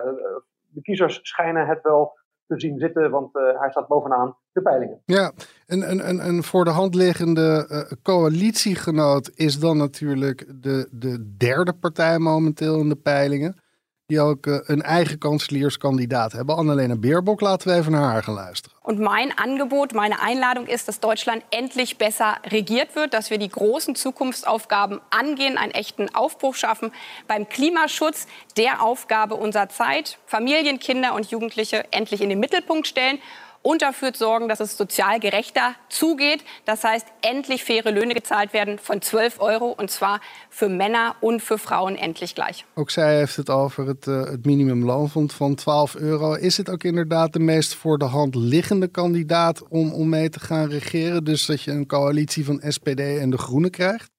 de 0.69 0.81
kiezers 0.83 1.19
schijnen 1.23 1.67
het 1.67 1.83
wel 1.83 2.19
te 2.47 2.61
zien 2.61 2.79
zitten, 2.79 3.11
want 3.11 3.37
uh, 3.37 3.61
hij 3.61 3.71
staat 3.71 3.89
bovenaan 3.89 4.37
de 4.53 4.63
peilingen. 4.63 5.03
Ja, 5.05 5.33
en, 5.67 5.83
en, 5.83 6.01
en, 6.01 6.21
en 6.21 6.43
voor 6.43 6.65
de 6.65 6.71
hand 6.71 6.95
liggende 6.95 7.67
uh, 7.71 8.03
coalitiegenoot 8.03 9.31
is 9.35 9.59
dan 9.59 9.77
natuurlijk 9.77 10.63
de, 10.63 10.89
de 10.91 11.35
derde 11.37 11.73
partij 11.73 12.19
momenteel 12.19 12.79
in 12.81 12.89
de 12.89 12.97
peilingen 12.97 13.65
die 14.07 14.21
ook 14.21 14.47
äh, 14.47 14.59
een 14.67 14.83
eigen 14.83 15.19
Kanzlerskandidat 15.19 16.33
hebben. 16.33 16.57
Annalena 16.57 16.97
Baerbock, 16.97 17.41
laten 17.41 17.69
we 17.69 17.75
even 17.75 17.93
naar 17.93 18.11
haar 18.11 18.23
gaan 18.23 18.35
luisteren. 18.35 18.77
Und 18.83 19.01
mein 19.01 19.37
Angebot, 19.37 19.95
meine 19.95 20.21
Einladung 20.21 20.67
ist, 20.67 20.87
dass 20.87 21.01
Deutschland 21.01 21.43
endlich 21.51 21.99
besser 21.99 22.37
regiert 22.45 22.95
wird, 22.95 23.15
dass 23.15 23.31
wir 23.31 23.39
die 23.39 23.49
großen 23.49 23.97
Zukunftsaufgaben 23.97 25.01
angehen, 25.11 25.59
einen 25.59 25.73
echten 25.73 26.15
Aufbruch 26.15 26.55
schaffen 26.55 26.93
beim 27.27 27.49
Klimaschutz, 27.49 28.29
der 28.57 28.83
Aufgabe 28.83 29.35
unserer 29.35 29.69
Zeit, 29.69 30.19
Familien, 30.27 30.79
Kinder 30.79 31.15
und 31.15 31.29
Jugendliche 31.33 31.93
endlich 31.93 32.21
in 32.21 32.29
den 32.29 32.39
Mittelpunkt 32.39 32.87
stellen 32.87 33.19
und 33.67 33.83
dafür 33.83 34.13
zorgen, 34.13 34.49
dass 34.49 34.61
es 34.61 34.77
sozial 34.77 35.19
gerechter 35.19 35.75
zugeht. 35.89 36.45
Das 36.67 36.85
heißt, 36.85 37.07
endlich 37.21 37.65
faire 37.65 37.91
Löhne 37.91 38.15
gezahlt 38.15 38.53
werden 38.53 38.79
von 38.79 39.03
12 39.03 39.41
Euro 39.41 39.75
und 39.77 39.91
zwar 39.91 40.21
für 40.51 40.69
Männer 40.69 41.17
und 41.21 41.43
für 41.43 41.59
Frauen 41.59 41.97
endlich 41.97 42.35
gleich. 42.35 42.65
Ook 42.77 42.91
zij 42.91 43.17
heeft 43.17 43.37
het 43.37 43.51
over 43.51 43.87
het, 43.87 44.07
uh, 44.07 44.25
het 44.25 44.45
minimumloon 44.47 45.11
van 45.29 45.55
12 45.55 45.95
euro. 45.97 46.35
Is 46.35 46.57
het 46.57 46.71
ook 46.71 46.85
inderdaad 46.85 47.33
de 47.33 47.39
meest 47.39 47.75
voor 47.75 47.99
de 47.99 48.05
hand 48.05 48.35
liggende 48.35 48.89
kandidaat 48.89 49.69
om, 49.69 49.93
om 49.93 50.09
mee 50.09 50.29
te 50.29 50.41
gaan 50.41 50.69
regeren? 50.69 51.25
Dus 51.25 51.47
dat 51.47 51.63
je 51.63 51.71
een 51.71 51.87
coalitie 51.87 52.45
van 52.45 52.61
SPD 52.69 53.01
en 53.01 53.31
de 53.31 53.39
Groenen 53.39 53.71
krijgt? 53.71 54.16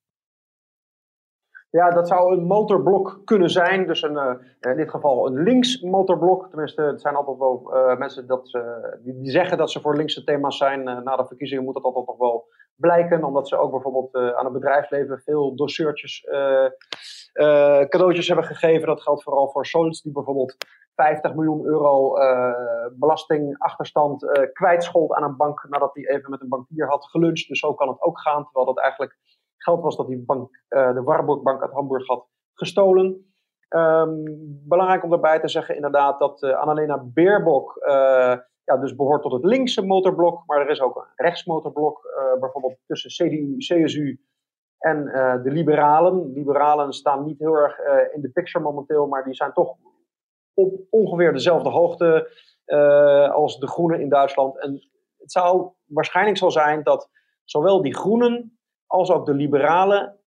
Ja, 1.78 1.90
dat 1.90 2.08
zou 2.08 2.34
een 2.34 2.44
motorblok 2.44 3.22
kunnen 3.26 3.50
zijn. 3.50 3.88
Dus 3.88 4.02
een, 4.02 4.14
uh, 4.14 4.34
in 4.60 4.78
dit 4.78 4.90
geval 4.90 5.28
een 5.28 5.44
links 5.44 5.82
motorblok. 5.82 6.48
Tenminste, 6.50 6.82
het 6.82 7.02
zijn 7.02 7.16
altijd 7.16 7.38
wel 7.38 7.72
uh, 7.74 7.98
mensen 7.98 8.28
dat, 8.28 8.60
die, 9.04 9.32
zeggen 9.32 9.58
dat 9.58 9.72
ze 9.72 9.82
voor 9.82 9.96
linkse 9.96 10.24
thema's 10.24 10.58
zijn. 10.58 10.84
na 10.84 11.16
de 11.16 11.26
verkiezingen 11.28 11.64
moet 11.64 11.74
dat 11.74 11.84
altijd 11.84 12.08
nog 12.08 12.18
wel 12.18 12.48
blijken. 12.76 13.24
Omdat 13.24 13.48
ze 13.48 13.58
ook 13.58 13.72
bijvoorbeeld 13.72 14.16
aan 14.36 14.44
het 14.44 14.54
bedrijfsleven 14.54 15.20
veel 15.20 15.56
doseurtjes, 15.56 16.28
cadeautjes 17.90 18.28
hebben 18.28 18.46
gegeven. 18.46 18.88
Dat 18.88 19.02
geldt 19.02 19.24
vooral 19.24 19.50
voor 19.50 19.66
Scholz, 19.66 20.02
die 20.02 20.12
bijvoorbeeld 20.12 20.56
50 20.96 21.34
miljoen 21.34 21.66
euro 21.66 22.14
belastingachterstand 22.94 24.50
kwijtscholdt 24.54 25.14
aan 25.14 25.24
een 25.24 25.38
bank. 25.38 25.66
Nadat 25.70 25.94
hij 25.94 26.08
even 26.08 26.30
met 26.30 26.42
een 26.42 26.50
bankier 26.50 26.88
had 26.88 27.06
geluncht. 27.06 27.48
Dus 27.48 27.60
zo 27.60 27.74
kan 27.74 27.88
het 27.88 28.02
ook 28.02 28.20
gaan. 28.20 28.44
Terwijl 28.44 28.66
dat 28.66 28.80
eigenlijk 28.80 29.18
geld 29.58 29.82
was 29.82 29.96
dat 29.96 30.08
die 30.08 30.24
bank, 30.26 30.64
uh, 30.70 30.94
de 30.94 31.04
Warburg 31.04 31.42
Bank 31.42 31.62
uit 31.62 31.72
Hamburg 31.72 32.08
had 32.08 32.28
gestolen. 32.54 33.32
Um, 33.70 34.24
belangrijk 34.68 35.04
om 35.04 35.10
daarbij 35.10 35.40
te 35.40 35.48
zeggen 35.48 35.76
inderdaad 35.76 36.20
dat 36.20 36.44
uh, 36.44 36.60
Annalena 36.60 37.04
Baerbock 37.04 37.76
uh, 37.88 38.38
ja, 38.64 38.78
dus 38.80 38.96
behoort 38.96 39.22
tot 39.22 39.32
het 39.32 39.46
linkse 39.46 39.86
motorblok, 39.86 40.44
maar 40.46 40.62
er 40.62 40.70
is 40.70 40.82
ook 40.82 40.96
een 40.96 41.26
rechtsmotorblok, 41.26 42.02
bijvoorbeeld 42.40 42.78
tussen 42.86 43.10
CDU, 43.10 43.58
CSU 43.58 44.20
en 44.78 45.04
de 45.44 45.52
liberalen. 45.52 46.34
Liberalen 46.34 46.94
staan 46.94 47.24
niet 47.24 47.40
heel 47.40 47.54
erg 47.54 47.78
in 48.14 48.22
de 48.22 48.30
picture 48.30 48.64
momenteel, 48.64 49.08
maar 49.08 49.24
die 49.24 49.34
zijn 49.34 49.54
toch 49.54 49.76
op 50.54 50.74
ongeveer 50.90 51.34
dezelfde 51.34 51.70
hoogte 51.70 52.32
als 53.34 53.60
de 53.60 53.68
groenen 53.68 54.02
in 54.02 54.10
Duitsland. 54.10 54.60
En 54.60 54.72
het 55.18 55.32
zou 55.32 55.72
waarschijnlijk 55.86 56.38
zo 56.38 56.50
zijn 56.50 56.84
dat 56.84 57.10
zowel 57.44 57.82
die 57.82 57.96
groenen 57.96 58.57
als 58.88 59.12
ook 59.12 59.26
de 59.26 59.34
liberalen 59.34 60.18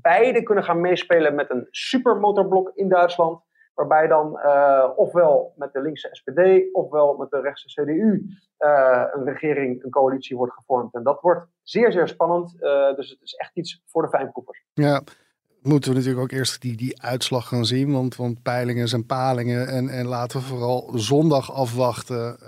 beide 0.00 0.42
kunnen 0.42 0.64
gaan 0.64 0.80
meespelen 0.80 1.34
met 1.34 1.50
een 1.50 1.66
supermotorblok 1.70 2.70
in 2.74 2.88
Duitsland. 2.88 3.40
Waarbij 3.74 4.06
dan 4.06 4.40
uh, 4.44 4.88
ofwel 4.96 5.52
met 5.56 5.72
de 5.72 5.82
linkse 5.82 6.08
SPD 6.10 6.74
ofwel 6.74 7.16
met 7.16 7.30
de 7.30 7.40
rechtse 7.40 7.82
CDU 7.82 8.26
uh, 8.58 9.04
een 9.12 9.24
regering, 9.24 9.84
een 9.84 9.90
coalitie 9.90 10.36
wordt 10.36 10.52
gevormd. 10.52 10.94
En 10.94 11.02
dat 11.02 11.20
wordt 11.20 11.46
zeer, 11.62 11.92
zeer 11.92 12.08
spannend. 12.08 12.54
Uh, 12.60 12.94
dus 12.94 13.10
het 13.10 13.22
is 13.22 13.34
echt 13.34 13.50
iets 13.56 13.82
voor 13.86 14.02
de 14.02 14.08
fijnproevers. 14.08 14.64
Ja, 14.72 15.02
moeten 15.62 15.90
we 15.90 15.96
natuurlijk 15.96 16.24
ook 16.24 16.38
eerst 16.38 16.60
die, 16.60 16.76
die 16.76 17.02
uitslag 17.02 17.48
gaan 17.48 17.64
zien. 17.64 17.92
Want, 17.92 18.16
want 18.16 18.42
peilingen 18.42 18.88
zijn 18.88 19.06
palingen. 19.06 19.68
En, 19.68 19.88
en 19.88 20.06
laten 20.06 20.38
we 20.38 20.46
vooral 20.46 20.90
zondag 20.94 21.52
afwachten 21.52 22.38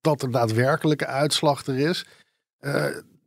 dat 0.00 0.22
er 0.22 0.30
daadwerkelijke 0.30 1.06
uitslag 1.06 1.66
er 1.66 1.78
is 1.78 2.06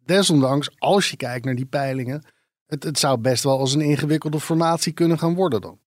desondanks, 0.08 0.76
als 0.80 1.10
je 1.10 1.18
kijkt 1.18 1.46
naar 1.46 1.56
die 1.56 1.66
peilingen, 1.66 2.24
het, 2.66 2.84
het 2.84 3.00
zou 3.00 3.20
best 3.20 3.44
wel 3.44 3.60
als 3.60 3.74
een 3.74 3.82
ingewikkelde 3.82 4.40
formatie 4.40 4.94
kunnen 4.94 5.18
gaan 5.18 5.36
worden 5.36 5.62
dan. 5.62 5.80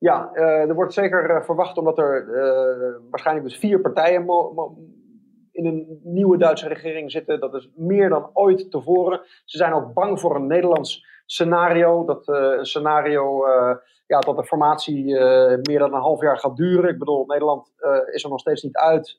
Ja, 0.00 0.30
uh, 0.34 0.68
er 0.68 0.74
wordt 0.74 0.92
zeker 0.92 1.30
uh, 1.30 1.42
verwacht 1.42 1.78
omdat 1.78 1.98
er 1.98 2.26
uh, 2.28 3.10
waarschijnlijk 3.10 3.48
dus 3.48 3.58
vier 3.58 3.80
partijen 3.80 4.26
in 5.52 5.66
een 5.66 6.00
nieuwe 6.02 6.38
Duitse 6.38 6.68
regering 6.68 7.10
zitten. 7.10 7.40
Dat 7.40 7.54
is 7.54 7.70
meer 7.76 8.08
dan 8.08 8.30
ooit 8.32 8.70
tevoren. 8.70 9.20
Ze 9.44 9.56
zijn 9.56 9.72
ook 9.72 9.92
bang 9.92 10.20
voor 10.20 10.36
een 10.36 10.46
Nederlands 10.46 11.06
scenario. 11.26 12.04
Dat 12.04 12.28
een 12.28 12.66
scenario 12.66 13.46
ja, 14.06 14.18
dat 14.18 14.36
de 14.36 14.44
formatie 14.44 15.04
meer 15.62 15.78
dan 15.78 15.94
een 15.94 16.00
half 16.00 16.20
jaar 16.20 16.38
gaat 16.38 16.56
duren. 16.56 16.90
Ik 16.90 16.98
bedoel, 16.98 17.26
Nederland 17.26 17.72
is 18.12 18.24
er 18.24 18.30
nog 18.30 18.40
steeds 18.40 18.62
niet 18.62 18.76
uit. 18.76 19.16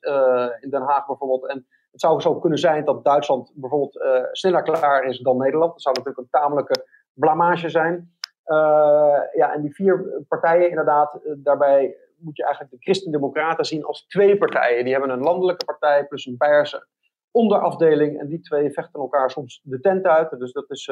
in 0.60 0.70
Den 0.70 0.82
Haag 0.82 1.06
bijvoorbeeld. 1.06 1.46
En 1.46 1.66
het 1.92 2.00
zou 2.00 2.20
zo 2.20 2.38
kunnen 2.38 2.58
zijn 2.58 2.84
dat 2.84 3.04
Duitsland 3.04 3.52
bijvoorbeeld 3.54 3.96
uh, 3.96 4.24
sneller 4.32 4.62
klaar 4.62 5.04
is 5.04 5.18
dan 5.18 5.36
Nederland. 5.36 5.72
Dat 5.72 5.82
zou 5.82 5.96
natuurlijk 5.96 6.24
een 6.24 6.40
tamelijke 6.40 6.86
blamage 7.12 7.68
zijn. 7.68 8.14
Uh, 8.46 9.18
ja, 9.32 9.52
en 9.54 9.62
die 9.62 9.74
vier 9.74 10.24
partijen 10.28 10.68
inderdaad, 10.68 11.20
uh, 11.24 11.32
daarbij 11.36 11.96
moet 12.16 12.36
je 12.36 12.44
eigenlijk 12.44 12.74
de 12.74 12.80
Christen-Democraten 12.80 13.64
zien 13.64 13.84
als 13.84 14.06
twee 14.06 14.38
partijen. 14.38 14.84
Die 14.84 14.92
hebben 14.92 15.10
een 15.10 15.22
landelijke 15.22 15.64
partij 15.64 16.06
plus 16.06 16.26
een 16.26 16.36
Beierse 16.36 16.86
onderafdeling. 17.30 18.20
En 18.20 18.28
die 18.28 18.40
twee 18.40 18.72
vechten 18.72 19.00
elkaar 19.00 19.30
soms 19.30 19.60
de 19.64 19.80
tent 19.80 20.06
uit. 20.06 20.38
Dus 20.38 20.52
dat 20.52 20.70
is 20.70 20.90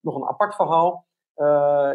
nog 0.00 0.16
een 0.16 0.28
apart 0.28 0.54
verhaal. 0.54 1.06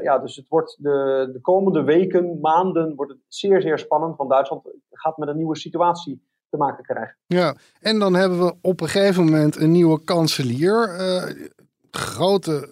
ja, 0.02 0.20
dus 0.20 0.36
het 0.36 0.48
wordt 0.48 0.84
de, 0.84 1.30
de 1.34 1.42
komende 1.42 1.84
weken, 1.84 2.40
maanden, 2.40 2.96
wordt 2.96 3.12
het 3.12 3.22
zeer, 3.28 3.62
zeer 3.62 3.80
spannend. 3.80 4.18
Want 4.18 4.30
Duitsland 4.30 4.70
gaat 4.92 5.18
met 5.18 5.30
een 5.30 5.38
nieuwe 5.38 5.58
situatie 5.58 6.24
te 6.54 6.60
maken 6.60 6.84
krijgen. 6.84 7.16
Ja, 7.26 7.56
en 7.80 8.00
dan 8.00 8.14
hebben 8.14 8.40
we 8.40 8.56
op 8.62 8.82
een 8.82 8.88
gegeven 8.88 9.24
moment 9.24 9.56
een 9.56 9.72
nieuwe 9.72 10.04
kanselier. 10.04 11.00
Uh, 11.00 11.50
grote 11.92 12.70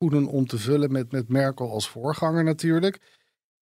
uh, 0.00 0.34
om 0.34 0.46
te 0.46 0.58
vullen 0.58 0.92
met, 0.92 1.12
met 1.12 1.28
Merkel 1.28 1.70
als 1.70 1.88
voorganger 1.88 2.44
natuurlijk. 2.44 3.14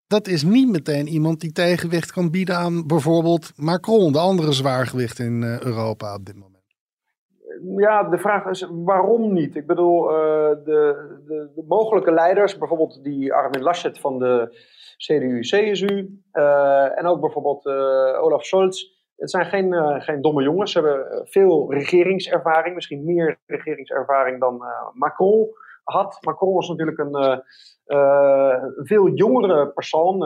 Dat 0.06 0.26
is 0.26 0.42
niet 0.42 0.68
meteen 0.68 1.06
iemand 1.06 1.40
die 1.40 1.52
tegenwicht 1.52 2.12
kan 2.12 2.30
bieden 2.30 2.56
aan 2.56 2.86
bijvoorbeeld 2.86 3.52
Macron, 3.56 4.12
de 4.12 4.18
andere 4.18 4.52
zwaargewicht 4.52 5.18
in 5.18 5.42
uh, 5.42 5.60
Europa 5.60 6.14
op 6.14 6.24
dit 6.24 6.34
moment. 6.34 6.52
Ja, 7.76 8.02
de 8.02 8.18
vraag 8.18 8.46
is 8.46 8.68
waarom 8.70 9.32
niet? 9.32 9.56
Ik 9.56 9.66
bedoel, 9.66 10.02
de, 10.02 10.62
de, 10.64 11.50
de, 11.54 11.64
mogelijke 11.68 12.12
leiders, 12.12 12.58
bijvoorbeeld 12.58 13.04
die 13.04 13.32
Armin 13.32 13.62
Laschet 13.62 13.98
van 13.98 14.18
de 14.18 14.58
CDU, 15.06 15.40
CSU 15.40 16.22
uh, 16.32 16.98
en 16.98 17.06
ook 17.06 17.20
bijvoorbeeld 17.20 17.66
uh, 17.66 18.22
Olaf 18.22 18.44
Scholz. 18.44 18.82
Het 19.16 19.30
zijn 19.30 19.46
geen, 19.46 19.72
uh, 19.72 20.00
geen 20.00 20.20
domme 20.20 20.42
jongens. 20.42 20.72
Ze 20.72 20.80
hebben 20.80 21.26
veel 21.28 21.72
regeringservaring, 21.72 22.74
misschien 22.74 23.04
meer 23.04 23.38
regeringservaring 23.46 24.40
dan 24.40 24.62
Macron 24.92 25.48
had. 25.82 26.18
Macron 26.20 26.54
was 26.54 26.68
natuurlijk 26.68 26.98
een, 26.98 27.42
een 27.84 28.86
veel 28.86 29.08
jongere 29.08 29.68
persoon. 29.68 30.18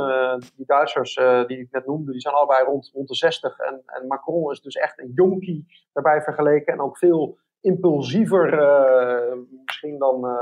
die 0.57 0.67
Duitsers 0.67 1.15
die 1.47 1.59
ik 1.59 1.69
net 1.71 1.87
noemde, 1.87 2.13
die 2.13 2.21
zijn 2.21 2.35
allebei 2.35 2.65
rond, 2.65 2.91
rond 2.95 3.09
de 3.09 3.15
60. 3.15 3.59
En, 3.59 3.83
en 3.87 4.07
Macron 4.07 4.51
is 4.51 4.61
dus 4.61 4.75
echt 4.75 4.99
een 4.99 5.13
jonkie 5.15 5.67
daarbij 5.93 6.23
vergeleken. 6.23 6.73
En 6.73 6.81
ook 6.81 6.99
veel 6.99 7.39
impulsiever 7.61 8.51
misschien 9.65 9.99
dan 9.99 10.39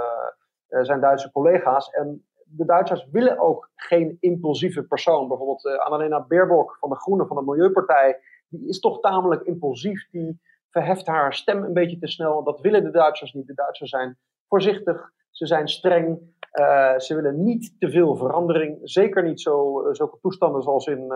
zijn 0.69 1.01
Duitse 1.01 1.33
collega's. 1.33 1.91
En 1.91 2.25
de 2.49 2.65
Duitsers 2.65 3.09
willen 3.11 3.39
ook 3.39 3.71
geen 3.75 4.17
impulsieve 4.21 4.83
persoon. 4.83 5.29
Bijvoorbeeld 5.29 5.65
uh, 5.65 5.79
Annalena 5.79 6.27
Baerbock 6.27 6.77
van 6.81 6.91
de 6.91 6.97
Groenen, 6.97 7.27
van 7.27 7.37
de 7.37 7.43
Milieupartij. 7.43 8.21
Die 8.49 8.69
is 8.69 8.81
toch 8.81 9.01
tamelijk 9.01 9.43
impulsief. 9.43 10.11
Die 10.11 10.41
verheft 10.71 11.07
haar 11.07 11.35
stem 11.35 11.65
een 11.65 11.73
beetje 11.73 11.99
te 11.99 12.07
snel. 12.07 12.43
Dat 12.43 12.61
willen 12.61 12.85
de 12.85 12.91
Duitsers 12.91 13.33
niet. 13.33 13.47
De 13.47 13.55
Duitsers 13.55 13.91
zijn 13.91 14.19
voorzichtig. 14.49 15.11
Ze 15.31 15.47
zijn 15.47 15.69
streng. 15.69 16.35
Uh, 16.53 16.99
ze 16.99 17.15
willen 17.15 17.43
niet 17.43 17.75
te 17.79 17.91
veel 17.91 18.17
verandering. 18.17 18.79
Zeker 18.83 19.23
niet 19.23 19.41
zo, 19.41 19.87
uh, 19.87 19.95
zulke 19.95 20.19
toestanden 20.21 20.63
zoals 20.63 20.87
in, 20.87 21.13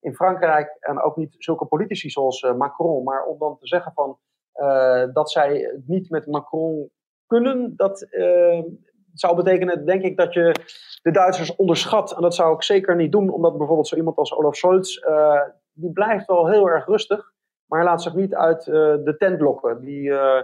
in 0.00 0.14
Frankrijk. 0.14 0.76
En 0.80 1.00
ook 1.00 1.16
niet 1.16 1.34
zulke 1.38 1.66
politici 1.66 2.10
zoals 2.10 2.52
Macron. 2.56 3.04
Maar 3.04 3.24
om 3.24 3.38
dan 3.38 3.58
te 3.58 3.66
zeggen 3.66 3.92
van, 3.92 4.18
dat 5.12 5.30
zij 5.30 5.80
niet 5.86 6.10
met 6.10 6.26
Macron 6.26 6.90
kunnen, 7.26 7.76
dat 7.76 8.06
zou 9.14 9.36
betekenen, 9.36 9.86
denk 9.86 10.02
ik, 10.02 10.16
dat 10.16 10.32
je 10.32 10.54
de 11.02 11.10
Duitsers 11.10 11.56
onderschat. 11.56 12.16
En 12.16 12.22
dat 12.22 12.34
zou 12.34 12.54
ik 12.54 12.62
zeker 12.62 12.96
niet 12.96 13.12
doen, 13.12 13.30
omdat 13.30 13.56
bijvoorbeeld 13.56 13.88
zo 13.88 13.96
iemand 13.96 14.16
als 14.16 14.34
Olaf 14.34 14.56
Scholz, 14.56 14.96
uh, 14.96 15.40
die 15.72 15.92
blijft 15.92 16.26
wel 16.26 16.48
heel 16.48 16.68
erg 16.68 16.86
rustig, 16.86 17.32
maar 17.66 17.84
laat 17.84 18.02
zich 18.02 18.14
niet 18.14 18.34
uit 18.34 18.66
uh, 18.66 18.74
de 18.74 19.14
tent 19.18 19.40
lokken. 19.40 19.80
Die, 19.80 20.02
uh, 20.02 20.42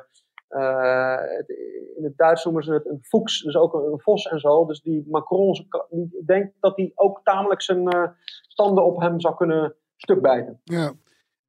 in 1.97 2.05
het 2.05 2.17
Duits 2.17 2.45
noemen 2.45 2.63
ze 2.63 2.73
het 2.73 2.87
een 2.87 3.03
fuchs, 3.03 3.43
dus 3.43 3.57
ook 3.57 3.75
een, 3.75 3.93
een 3.93 4.01
vos 4.01 4.27
en 4.27 4.41
zo. 4.41 4.67
Dus 4.67 4.81
die 4.81 5.05
Macron, 5.09 5.69
ik 5.91 6.27
denk 6.27 6.53
dat 6.61 6.77
hij 6.77 6.93
ook 6.95 7.21
tamelijk 7.25 7.63
zijn 7.63 8.15
tanden 8.55 8.85
op 8.85 9.01
hem 9.01 9.21
zou 9.21 9.35
kunnen 9.35 9.75
stukbijten. 9.97 10.61
Ja. 10.65 10.93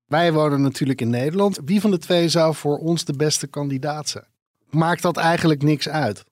Wij 0.05 0.33
wonen 0.33 0.61
natuurlijk 0.61 1.01
in 1.01 1.09
Nederland. 1.09 1.61
Wie 1.65 1.81
van 1.81 1.91
de 1.91 1.97
twee 1.97 2.27
zou 2.29 2.53
voor 2.53 2.77
ons 2.77 3.05
de 3.05 3.15
beste 3.15 3.49
kandidaat 3.49 4.07
zijn? 4.07 4.25
Maakt 4.69 5.01
dat 5.01 5.17
eigenlijk 5.17 5.63
niks 5.63 5.89
uit? 5.89 6.25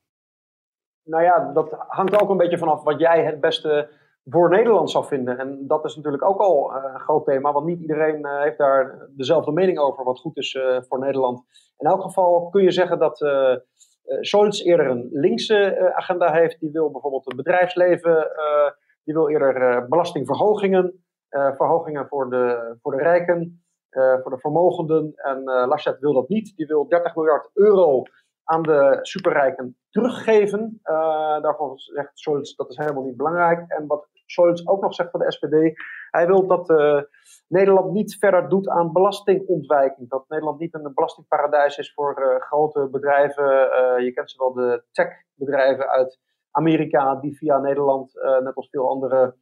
Nou 1.05 1.23
ja, 1.23 1.51
dat 1.53 1.75
hangt 1.87 2.21
ook 2.21 2.29
een 2.29 2.37
beetje 2.37 2.57
vanaf 2.57 2.83
wat 2.83 2.99
jij 2.99 3.25
het 3.25 3.39
beste 3.39 3.89
voor 4.29 4.49
Nederland 4.49 4.91
zou 4.91 5.05
vinden. 5.05 5.37
En 5.37 5.67
dat 5.67 5.85
is 5.85 5.95
natuurlijk 5.95 6.23
ook 6.23 6.39
al 6.39 6.75
eh, 6.75 6.93
een 6.93 6.99
groot 6.99 7.25
thema, 7.25 7.51
want 7.51 7.65
niet 7.65 7.81
iedereen 7.81 8.19
uh, 8.19 8.41
heeft 8.41 8.57
daar 8.57 9.07
dezelfde 9.09 9.51
mening 9.51 9.79
over 9.79 10.03
wat 10.03 10.19
goed 10.19 10.37
is 10.37 10.53
uh, 10.53 10.77
voor 10.81 10.99
Nederland. 10.99 11.43
In 11.77 11.87
elk 11.87 12.01
geval 12.01 12.49
kun 12.49 12.63
je 12.63 12.71
zeggen 12.71 12.99
dat 12.99 13.21
uh, 13.21 13.55
Scholz 14.21 14.61
eerder 14.61 14.89
een 14.89 15.09
linkse 15.11 15.91
agenda 15.95 16.31
heeft. 16.31 16.59
Die 16.59 16.71
wil 16.71 16.91
bijvoorbeeld 16.91 17.25
het 17.25 17.35
bedrijfsleven, 17.35 18.27
die 19.03 19.13
wil 19.13 19.29
eerder 19.29 19.87
belastingverhogingen, 19.87 21.05
verhogingen 21.29 22.07
voor 22.07 22.29
de, 22.29 22.75
voor 22.81 22.91
de 22.91 23.03
rijken. 23.03 23.63
voor 24.21 24.31
de 24.31 24.37
vermogenden. 24.37 25.11
En 25.15 25.43
Laschet 25.43 25.99
wil 25.99 26.13
dat 26.13 26.29
niet. 26.29 26.55
Die 26.55 26.65
wil 26.65 26.87
30 26.87 27.15
miljard 27.15 27.49
euro 27.53 28.03
aan 28.45 28.61
de 28.61 28.99
superrijken 29.01 29.77
teruggeven. 29.89 30.79
daarvan 31.41 31.77
zegt 31.77 32.19
Scholz 32.19 32.55
dat 32.55 32.69
is 32.69 32.77
helemaal 32.77 33.03
niet 33.03 33.17
belangrijk. 33.17 33.63
En 33.67 33.87
wat 33.87 34.07
Scholz 34.25 34.65
ook 34.65 34.81
nog 34.81 34.93
zegt 34.93 35.11
van 35.11 35.19
de 35.19 35.31
SPD, 35.31 35.79
hij 36.09 36.27
wil 36.27 36.47
dat 36.47 36.67
Nederland 37.47 37.91
niet 37.91 38.17
verder 38.19 38.49
doet 38.49 38.69
aan 38.69 38.93
belastingontwijking. 38.93 40.09
Dat 40.09 40.25
Nederland 40.27 40.59
niet 40.59 40.73
een 40.73 40.91
belastingparadijs 40.93 41.77
is 41.77 41.93
voor 41.93 42.43
grote 42.47 42.87
bedrijven. 42.91 43.45
je 44.03 44.11
kent 44.13 44.31
ze 44.31 44.37
wel, 44.37 44.53
de 44.53 44.83
techbedrijven 44.91 45.89
uit 45.89 46.19
Amerika, 46.51 47.15
die 47.15 47.37
via 47.37 47.57
Nederland, 47.57 48.13
net 48.43 48.55
als 48.55 48.69
veel 48.69 48.89
andere 48.89 49.35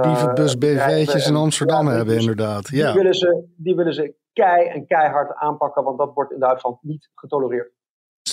Dievenbus 0.00 0.58
BV'tjes 0.58 1.28
in 1.28 1.36
Amsterdam 1.36 1.86
hebben, 1.86 2.18
inderdaad. 2.18 2.68
Ja. 2.68 2.92
Die, 2.92 2.94
willen 2.94 3.14
ze, 3.14 3.44
die 3.56 3.74
willen 3.74 3.94
ze 3.94 4.14
kei 4.32 4.68
en 4.68 4.86
keihard 4.86 5.34
aanpakken, 5.34 5.84
want 5.84 5.98
dat 5.98 6.14
wordt 6.14 6.32
in 6.32 6.40
Duitsland 6.40 6.82
niet 6.82 7.10
getolereerd. 7.14 7.72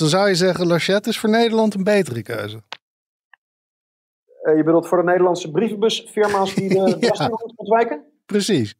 Dan 0.02 0.10
zou 0.10 0.28
je 0.28 0.36
zeggen, 0.36 0.68
Lachette 0.68 1.10
is 1.10 1.20
voor 1.20 1.30
Nederland 1.30 1.74
een 1.74 1.84
betere 1.84 2.22
keuze. 2.22 2.62
Uh, 4.44 4.56
je 4.56 4.64
bedoelt 4.64 4.88
voor 4.88 4.98
de 4.98 5.04
Nederlandse 5.04 5.52
brievenbusfirma's 5.52 6.56
die 6.56 6.70
de 6.70 6.98
belasting 7.00 7.54
ontwijken? 7.56 8.06
Precies. 8.26 8.76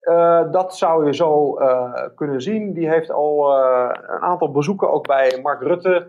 Uh, 0.00 0.52
dat 0.52 0.76
zou 0.76 1.06
je 1.06 1.14
zo 1.14 1.60
uh, 1.60 2.06
kunnen 2.14 2.42
zien. 2.42 2.72
Die 2.72 2.88
heeft 2.88 3.10
al 3.10 3.52
een 3.92 4.20
aantal 4.20 4.50
bezoeken 4.50 4.90
ook 4.90 5.06
bij 5.06 5.40
Mark 5.42 5.62
Rutte 5.62 6.08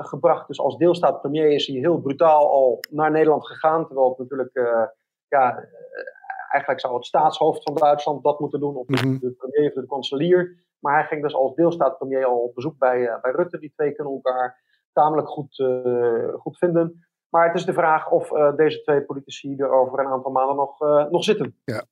gebracht. 0.00 0.46
Dus 0.46 0.60
als 0.60 0.76
deelstaat-premier 0.76 1.50
is 1.50 1.66
hij 1.66 1.76
heel 1.76 2.00
brutaal 2.00 2.50
al 2.50 2.80
naar 2.90 3.10
Nederland 3.10 3.46
gegaan. 3.46 3.86
Terwijl 3.86 4.08
het 4.08 4.18
natuurlijk, 4.18 4.50
ja, 5.28 5.58
eh, 5.58 6.52
eigenlijk 6.52 6.80
zou 6.80 6.94
het 6.94 7.04
staatshoofd 7.04 7.62
van 7.62 7.74
Duitsland 7.74 8.22
dat 8.22 8.40
moeten 8.40 8.60
doen. 8.60 8.76
Of 8.76 8.86
mm 8.88 9.18
de 9.18 9.30
premier 9.30 9.68
of 9.68 9.74
de 9.74 9.86
kanselier. 9.86 10.65
Maar 10.86 10.98
hij 10.98 11.06
ging 11.06 11.22
dus 11.22 11.34
als 11.34 11.54
deelstaat-premier 11.54 12.24
al 12.24 12.38
op 12.38 12.54
bezoek 12.54 12.78
bij, 12.78 12.98
uh, 13.00 13.20
bij 13.20 13.32
Rutte. 13.32 13.58
Die 13.58 13.72
twee 13.74 13.92
kunnen 13.92 14.12
elkaar 14.12 14.62
tamelijk 14.92 15.28
goed, 15.28 15.64
goed 16.38 16.58
vinden. 16.58 17.06
Maar 17.28 17.46
het 17.46 17.56
is 17.56 17.64
de 17.64 17.72
vraag 17.72 18.10
of 18.10 18.28
deze 18.56 18.82
twee 18.82 19.02
politici 19.02 19.56
er 19.56 19.70
over 19.70 19.98
een 19.98 20.06
aantal 20.06 20.32
maanden 20.32 20.56
nog, 20.56 20.78
nog 21.10 21.24
zitten. 21.24 21.56
Ja. 21.64 21.84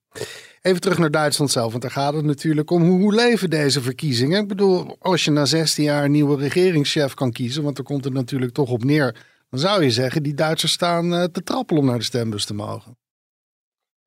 Even 0.63 0.81
terug 0.81 0.99
naar 0.99 1.11
Duitsland 1.11 1.51
zelf, 1.51 1.71
want 1.71 1.83
daar 1.83 1.91
gaat 1.91 2.15
het 2.15 2.25
natuurlijk 2.25 2.71
om. 2.71 2.83
Hoe, 2.83 3.15
leven 3.15 3.51
deze 3.51 3.81
verkiezingen? 3.81 4.43
Ik 4.43 4.49
bedoel, 4.49 4.97
als 4.99 5.25
je 5.25 5.31
na 5.31 5.45
16 5.45 5.85
jaar 5.85 6.05
een 6.05 6.11
nieuwe 6.11 6.37
regeringschef 6.37 7.15
kan 7.15 7.33
kiezen, 7.33 7.63
want 7.63 7.79
er 7.79 7.85
komt 7.85 8.05
het 8.05 8.13
natuurlijk 8.13 8.53
toch 8.53 8.71
op 8.71 8.85
neer, 8.85 9.27
dan 9.51 9.61
zou 9.61 9.83
je 9.83 9.91
zeggen, 9.91 10.23
die 10.23 10.35
Duitsers 10.35 10.73
staan 10.73 11.29
te 11.33 11.43
trappelen 11.43 11.83
om 11.83 11.89
naar 11.89 11.99
de 11.99 12.05
stembus 12.05 12.47
te 12.47 12.55
mogen. 12.55 12.97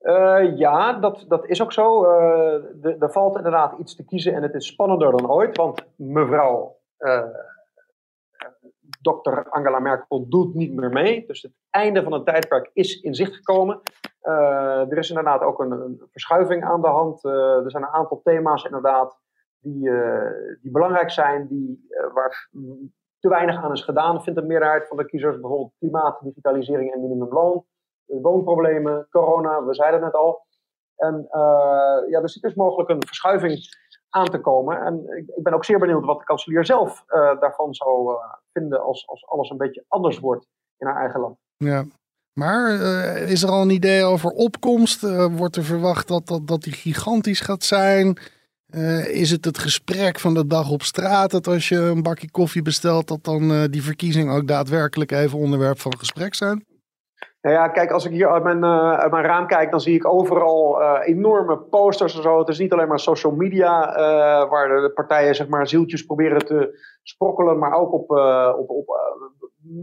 Uh, 0.07 0.57
ja, 0.57 0.93
dat, 0.93 1.25
dat 1.27 1.45
is 1.45 1.61
ook 1.61 1.73
zo. 1.73 2.03
Uh, 2.03 3.01
er 3.01 3.11
valt 3.11 3.37
inderdaad 3.37 3.79
iets 3.79 3.95
te 3.95 4.05
kiezen 4.05 4.33
en 4.33 4.41
het 4.41 4.53
is 4.53 4.67
spannender 4.67 5.11
dan 5.11 5.31
ooit, 5.31 5.57
want 5.57 5.85
mevrouw 5.95 6.75
dokter 9.01 9.49
Angela 9.49 9.79
Merkel 9.79 10.27
doet 10.29 10.53
niet 10.53 10.73
meer 10.73 10.89
mee. 10.89 11.25
Dus 11.27 11.41
het 11.41 11.51
einde 11.69 12.03
van 12.03 12.11
het 12.11 12.25
tijdperk 12.25 12.69
is 12.73 13.01
in 13.01 13.13
zicht 13.15 13.35
gekomen. 13.35 13.81
Uh, 14.23 14.91
er 14.91 14.97
is 14.97 15.09
inderdaad 15.09 15.41
ook 15.41 15.59
een, 15.59 15.71
een 15.71 16.01
verschuiving 16.11 16.63
aan 16.63 16.81
de 16.81 16.87
hand. 16.87 17.23
Uh, 17.23 17.63
er 17.63 17.71
zijn 17.71 17.83
een 17.83 17.89
aantal 17.89 18.21
thema's 18.23 18.63
inderdaad 18.63 19.19
die, 19.59 19.89
uh, 19.89 20.29
die 20.61 20.71
belangrijk 20.71 21.11
zijn, 21.11 21.47
die, 21.47 21.87
waar 22.13 22.49
te 23.19 23.29
weinig 23.29 23.63
aan 23.63 23.71
is 23.71 23.83
gedaan, 23.83 24.23
vindt 24.23 24.39
de 24.39 24.45
meerderheid 24.45 24.87
van 24.87 24.97
de 24.97 25.05
kiezers. 25.05 25.39
Bijvoorbeeld 25.39 25.73
klimaat, 25.79 26.19
digitalisering 26.23 26.93
en 26.93 27.01
minimumloon. 27.01 27.65
Woonproblemen, 28.07 29.07
corona, 29.09 29.63
we 29.63 29.73
zeiden 29.73 30.03
het 30.03 30.13
al. 30.13 30.45
En 30.95 31.27
ja, 32.09 32.21
er 32.21 32.29
zit 32.29 32.41
dus 32.41 32.55
mogelijk 32.55 32.89
een 32.89 33.05
verschuiving 33.05 33.59
aan 34.09 34.29
te 34.29 34.39
komen. 34.39 34.81
En 34.81 35.17
ik, 35.17 35.27
ik 35.35 35.43
ben 35.43 35.53
ook 35.53 35.65
zeer 35.65 35.79
benieuwd 35.79 36.05
wat 36.05 36.19
de 36.19 36.25
kanselier 36.25 36.65
zelf 36.65 37.03
daarvan 37.39 37.73
zou 37.73 38.17
vinden 38.53 38.81
als, 38.81 39.07
als 39.07 39.27
alles 39.27 39.49
een 39.49 39.57
beetje 39.57 39.85
anders 39.87 40.19
wordt 40.19 40.47
in 40.77 40.87
haar 40.87 41.01
eigen 41.01 41.19
land. 41.19 41.37
Ja, 41.57 41.85
maar 42.33 42.71
is 43.21 43.43
er 43.43 43.49
al 43.49 43.61
een 43.61 43.69
idee 43.69 44.03
over 44.03 44.29
opkomst? 44.29 45.03
Uh, 45.03 45.25
wordt 45.35 45.55
er 45.55 45.63
verwacht 45.63 46.07
dat, 46.07 46.27
dat, 46.27 46.47
dat 46.47 46.61
die 46.61 46.73
gigantisch 46.73 47.39
gaat 47.39 47.63
zijn? 47.63 48.17
Is 49.07 49.31
het 49.31 49.45
het 49.45 49.57
gesprek 49.57 50.19
van 50.19 50.33
de 50.33 50.47
dag 50.47 50.71
op 50.71 50.81
straat 50.81 51.31
dat 51.31 51.47
als 51.47 51.69
je 51.69 51.77
een 51.77 52.03
bakje 52.03 52.31
koffie 52.31 52.61
bestelt, 52.61 53.07
dat 53.07 53.23
dan 53.23 53.67
die 53.71 53.83
verkiezingen 53.83 54.35
ook 54.35 54.47
daadwerkelijk 54.47 55.11
even 55.11 55.39
onderwerp 55.39 55.79
van 55.79 55.97
gesprek 55.97 56.35
zijn? 56.35 56.65
Nou 57.41 57.55
ja, 57.55 57.67
kijk, 57.67 57.91
als 57.91 58.05
ik 58.05 58.11
hier 58.11 58.31
uit 58.31 58.43
mijn, 58.43 58.65
uit 58.65 59.11
mijn 59.11 59.25
raam 59.25 59.47
kijk, 59.47 59.71
dan 59.71 59.79
zie 59.79 59.95
ik 59.95 60.07
overal 60.07 60.81
enorme 61.01 61.57
posters 61.57 62.15
en 62.15 62.21
zo. 62.21 62.39
Het 62.39 62.47
is 62.47 62.59
niet 62.59 62.73
alleen 62.73 62.87
maar 62.87 62.99
social 62.99 63.33
media 63.33 63.95
waar 64.49 64.67
de 64.67 64.91
partijen 64.93 65.35
zeg 65.35 65.47
maar 65.47 65.67
zieltjes 65.67 66.05
proberen 66.05 66.45
te 66.45 66.79
sprokkelen, 67.03 67.59
maar 67.59 67.73
ook 67.73 67.93
op, 67.93 68.09
op, 68.59 68.69
op 68.69 68.87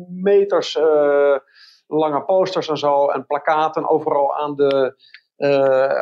meters 0.09 0.79
lange 1.87 2.25
posters 2.25 2.69
en 2.69 2.79
zo 2.79 3.09
en 3.09 3.27
plakaten 3.27 3.89
overal 3.89 4.35
aan 4.35 4.55
de, 4.57 4.95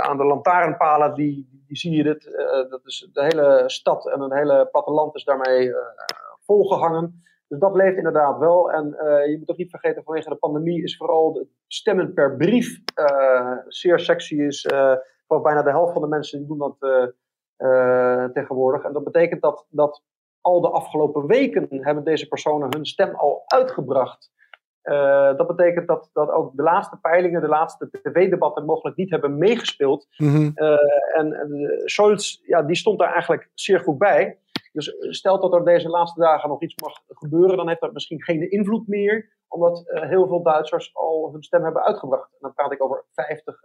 aan 0.02 0.16
de 0.16 0.24
lantaarnpalen, 0.24 1.14
die, 1.14 1.62
die 1.66 1.76
zie 1.76 1.96
je 1.96 2.02
dit. 2.02 2.24
Dat 2.70 2.80
is 2.84 3.08
de 3.12 3.22
hele 3.22 3.62
stad 3.66 4.08
en 4.08 4.20
het 4.20 4.32
hele 4.32 4.68
platteland 4.70 5.14
is 5.14 5.24
daarmee 5.24 5.72
volgehangen. 6.44 7.22
Dus 7.52 7.60
dat 7.60 7.74
leeft 7.74 7.96
inderdaad 7.96 8.38
wel. 8.38 8.72
En 8.72 8.84
je 9.30 9.36
moet 9.38 9.50
ook 9.50 9.56
niet 9.56 9.70
vergeten, 9.70 10.02
vanwege 10.02 10.28
de 10.28 10.36
pandemie 10.36 10.82
is 10.82 10.96
vooral 10.96 11.32
de 11.32 11.46
stemmen 11.66 12.12
per 12.12 12.36
brief 12.36 12.78
zeer 13.68 13.98
sexy. 14.00 14.34
Is, 14.34 14.68
voor 15.26 15.40
bijna 15.42 15.62
de 15.62 15.70
helft 15.70 15.92
van 15.92 16.02
de 16.02 16.08
mensen 16.08 16.38
die 16.38 16.48
doen 16.48 16.58
dat 16.58 16.76
tegenwoordig. 18.32 18.84
En 18.84 18.92
dat 18.92 19.04
betekent 19.04 19.42
dat, 19.42 19.66
dat 19.70 20.02
al 20.40 20.60
de 20.60 20.70
afgelopen 20.70 21.26
weken 21.26 21.66
hebben 21.70 22.04
deze 22.04 22.28
personen 22.28 22.74
hun 22.74 22.86
stem 22.86 23.14
al 23.14 23.42
uitgebracht. 23.46 24.30
Uh, 24.82 25.36
dat 25.36 25.46
betekent 25.46 25.86
dat, 25.86 26.10
dat 26.12 26.30
ook 26.30 26.56
de 26.56 26.62
laatste 26.62 26.98
peilingen, 27.00 27.40
de 27.40 27.48
laatste 27.48 27.88
tv-debatten 27.90 28.64
mogelijk 28.64 28.96
niet 28.96 29.10
hebben 29.10 29.38
meegespeeld. 29.38 30.06
Mm 30.16 30.28
-hmm. 30.28 30.52
uh, 30.54 31.18
en, 31.18 31.32
en 31.32 31.80
Scholz, 31.84 32.40
ja, 32.42 32.62
die 32.62 32.76
stond 32.76 32.98
daar 32.98 33.12
eigenlijk 33.12 33.50
zeer 33.54 33.80
goed 33.80 33.98
bij. 33.98 34.38
Dus 34.72 34.94
stel 34.98 35.40
dat 35.40 35.52
er 35.52 35.64
deze 35.64 35.88
laatste 35.88 36.20
dagen 36.20 36.48
nog 36.48 36.62
iets 36.62 36.74
mag 36.82 37.02
gebeuren, 37.08 37.56
dan 37.56 37.68
heeft 37.68 37.80
dat 37.80 37.92
misschien 37.92 38.22
geen 38.22 38.50
invloed 38.50 38.86
meer, 38.86 39.36
omdat 39.48 39.84
uh, 39.86 40.08
heel 40.08 40.26
veel 40.26 40.42
Duitsers 40.42 40.94
al 40.94 41.28
hun 41.32 41.42
stem 41.42 41.64
hebben 41.64 41.82
uitgebracht. 41.82 42.32
En 42.32 42.38
dan 42.40 42.54
praat 42.54 42.72
ik 42.72 42.82
over 42.82 43.04
50 43.10 43.60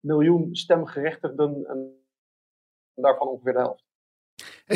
miljoen 0.00 0.54
stemgerechtigden 0.54 1.64
en 1.68 2.04
daarvan 2.94 3.28
ongeveer 3.28 3.52
de 3.52 3.58
helft. 3.58 3.84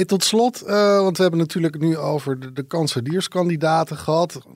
Tot 0.07 0.23
slot, 0.23 0.61
want 0.61 1.17
we 1.17 1.23
hebben 1.23 1.41
natuurlijk 1.41 1.79
nu 1.79 1.97
over 1.97 2.41
de, 2.41 2.53
de 2.53 2.67
kanselierskandidaten 2.67 3.97
gehad 3.97 4.47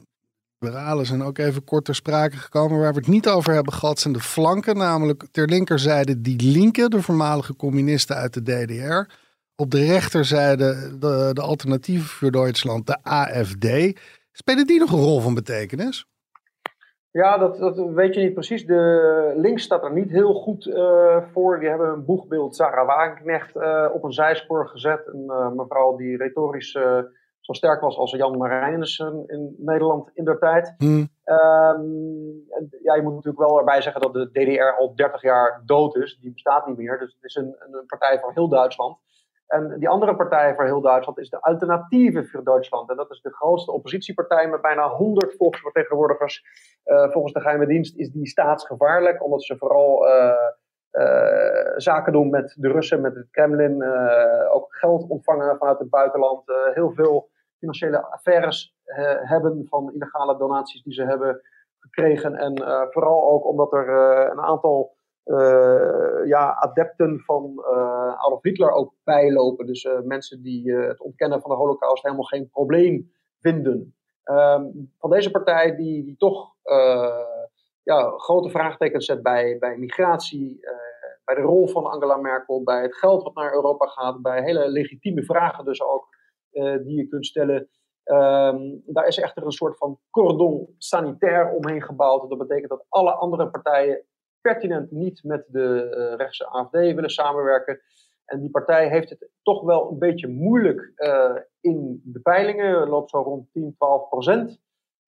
liberalen 0.58 1.06
zijn 1.06 1.22
ook 1.22 1.38
even 1.38 1.64
kort 1.64 1.84
ter 1.84 1.94
sprake 1.94 2.36
gekomen. 2.36 2.78
Waar 2.78 2.92
we 2.92 2.98
het 2.98 3.08
niet 3.08 3.28
over 3.28 3.54
hebben 3.54 3.72
gehad 3.72 3.98
zijn 3.98 4.14
de 4.14 4.20
flanken. 4.20 4.76
Namelijk 4.76 5.26
ter 5.30 5.48
linkerzijde 5.48 6.20
die 6.20 6.50
linken, 6.50 6.90
de 6.90 7.02
voormalige 7.02 7.56
communisten 7.56 8.16
uit 8.16 8.34
de 8.34 8.42
DDR. 8.42 9.14
Op 9.60 9.70
de 9.70 9.86
rechterzijde 9.86 10.98
de, 10.98 11.30
de 11.32 11.40
alternatieven 11.40 12.06
voor 12.06 12.30
Duitsland, 12.30 12.86
de 12.86 12.98
AFD. 13.02 13.98
Spelen 14.32 14.66
die 14.66 14.78
nog 14.78 14.92
een 14.92 14.98
rol 14.98 15.20
van 15.20 15.34
betekenis? 15.34 16.06
Ja, 17.10 17.38
dat, 17.38 17.58
dat 17.58 17.76
weet 17.76 18.14
je 18.14 18.20
niet 18.20 18.34
precies. 18.34 18.66
De 18.66 19.32
links 19.36 19.62
staat 19.62 19.84
er 19.84 19.92
niet 19.92 20.10
heel 20.10 20.34
goed 20.34 20.66
uh, 20.66 21.16
voor. 21.32 21.60
Die 21.60 21.68
hebben 21.68 21.88
een 21.88 22.04
boegbeeld 22.04 22.56
Sarah 22.56 22.86
Wagenknecht 22.86 23.56
uh, 23.56 23.88
op 23.92 24.04
een 24.04 24.12
zijspoor 24.12 24.68
gezet. 24.68 25.06
Een 25.06 25.24
uh, 25.26 25.50
mevrouw 25.50 25.96
die 25.96 26.16
retorisch 26.16 26.70
zo 27.40 27.52
sterk 27.52 27.80
was 27.80 27.96
als 27.96 28.10
Jan 28.10 28.36
Marijnissen 28.36 29.24
in 29.26 29.54
Nederland 29.58 30.10
in 30.14 30.24
der 30.24 30.38
tijd. 30.38 30.74
Hmm. 30.78 31.08
Um, 31.24 32.44
ja, 32.82 32.94
je 32.94 33.02
moet 33.02 33.14
natuurlijk 33.14 33.48
wel 33.48 33.58
erbij 33.58 33.82
zeggen 33.82 34.00
dat 34.00 34.12
de 34.12 34.30
DDR 34.30 34.76
al 34.78 34.94
30 34.94 35.22
jaar 35.22 35.62
dood 35.66 35.96
is. 35.96 36.18
Die 36.20 36.32
bestaat 36.32 36.66
niet 36.66 36.76
meer. 36.76 36.98
Dus 36.98 37.14
het 37.14 37.24
is 37.24 37.34
een, 37.34 37.56
een 37.58 37.86
partij 37.86 38.18
voor 38.18 38.32
heel 38.34 38.48
Duitsland. 38.48 38.98
En 39.48 39.78
die 39.78 39.88
andere 39.88 40.16
partij 40.16 40.54
voor 40.54 40.64
heel 40.64 40.80
Duitsland 40.80 41.18
is 41.18 41.30
de 41.30 41.40
Alternatieve 41.40 42.24
voor 42.24 42.44
Duitsland. 42.44 42.90
En 42.90 42.96
dat 42.96 43.10
is 43.10 43.20
de 43.20 43.34
grootste 43.34 43.72
oppositiepartij 43.72 44.48
met 44.48 44.60
bijna 44.60 44.88
100 44.88 45.36
volksvertegenwoordigers. 45.36 46.44
Uh, 46.84 47.10
volgens 47.10 47.32
de 47.32 47.40
geheime 47.40 47.66
dienst 47.66 47.96
is 47.96 48.10
die 48.10 48.26
staatsgevaarlijk, 48.26 49.24
omdat 49.24 49.44
ze 49.44 49.56
vooral 49.56 50.06
uh, 50.06 50.32
uh, 50.92 51.72
zaken 51.76 52.12
doen 52.12 52.30
met 52.30 52.54
de 52.58 52.68
Russen, 52.68 53.00
met 53.00 53.14
het 53.14 53.30
Kremlin. 53.30 53.84
ook 54.52 54.74
geld 54.74 55.08
ontvangen 55.08 55.58
vanuit 55.58 55.78
het 55.78 55.90
buitenland. 55.90 56.42
heel 56.74 56.92
veel 56.92 57.30
financiële 57.58 58.02
affaires 58.02 58.76
hebben 59.22 59.66
van 59.68 59.92
illegale 59.92 60.36
donaties 60.36 60.82
die 60.82 60.92
ze 60.92 61.04
hebben 61.04 61.40
gekregen. 61.78 62.34
En 62.34 62.54
vooral 62.90 63.30
ook 63.30 63.46
omdat 63.46 63.72
er 63.72 63.88
een 64.30 64.40
aantal 64.40 64.97
ja, 66.24 66.54
adepten 66.54 67.20
van 67.20 67.64
Adolf 68.16 68.42
Hitler 68.42 68.70
ook 68.70 68.94
bijlopen. 69.04 69.66
Dus 69.66 69.88
mensen 70.02 70.42
die 70.42 70.72
het 70.72 71.00
ontkennen 71.00 71.40
van 71.40 71.50
de 71.50 71.56
holocaust 71.56 72.02
helemaal 72.02 72.24
geen 72.24 72.48
probleem 72.50 73.12
vinden. 73.40 73.94
Um, 74.24 74.92
van 74.98 75.10
deze 75.10 75.30
partij 75.30 75.76
die, 75.76 76.04
die 76.04 76.16
toch 76.16 76.54
ja, 77.82 78.10
grote 78.16 78.50
vraagtekens 78.50 79.06
zet 79.06 79.22
bij, 79.22 79.58
bij 79.58 79.76
migratie, 79.76 80.60
bij 81.24 81.34
de 81.34 81.40
rol 81.40 81.68
van 81.68 81.86
Angela 81.86 82.16
Merkel, 82.16 82.62
bij 82.62 82.82
het 82.82 82.96
geld 82.96 83.22
wat 83.22 83.34
naar 83.34 83.52
Europa 83.52 83.86
gaat, 83.86 84.22
bij 84.22 84.42
hele 84.42 84.68
legitieme 84.68 85.22
vragen 85.22 85.64
dus 85.64 85.82
ook 85.82 86.06
die 86.84 86.94
je 86.96 87.08
kunt 87.08 87.26
stellen. 87.26 87.68
Ehm, 88.08 88.58
daar 88.84 89.06
is 89.06 89.18
echter 89.18 89.44
een 89.44 89.52
soort 89.52 89.76
van 89.76 89.98
cordon 90.10 90.74
sanitair 90.78 91.52
omheen 91.52 91.82
gebouwd. 91.82 92.28
Dat 92.28 92.38
betekent 92.38 92.68
dat 92.68 92.84
alle 92.88 93.12
andere 93.12 93.50
partijen 93.50 94.04
pertinent 94.40 94.90
niet 94.90 95.24
met 95.24 95.44
de 95.48 95.94
uh, 95.96 96.16
rechtse 96.16 96.46
AFD 96.46 96.70
willen 96.70 97.10
samenwerken. 97.10 97.80
En 98.24 98.40
die 98.40 98.50
partij 98.50 98.88
heeft 98.88 99.10
het 99.10 99.28
toch 99.42 99.62
wel 99.62 99.90
een 99.90 99.98
beetje 99.98 100.28
moeilijk 100.28 100.92
uh, 100.96 101.36
in 101.60 102.00
de 102.04 102.20
peilingen. 102.20 102.88
Loopt 102.88 103.10
zo 103.10 103.18
rond 103.18 103.52
10, 103.52 103.74
12 103.76 104.08
procent. 104.08 104.60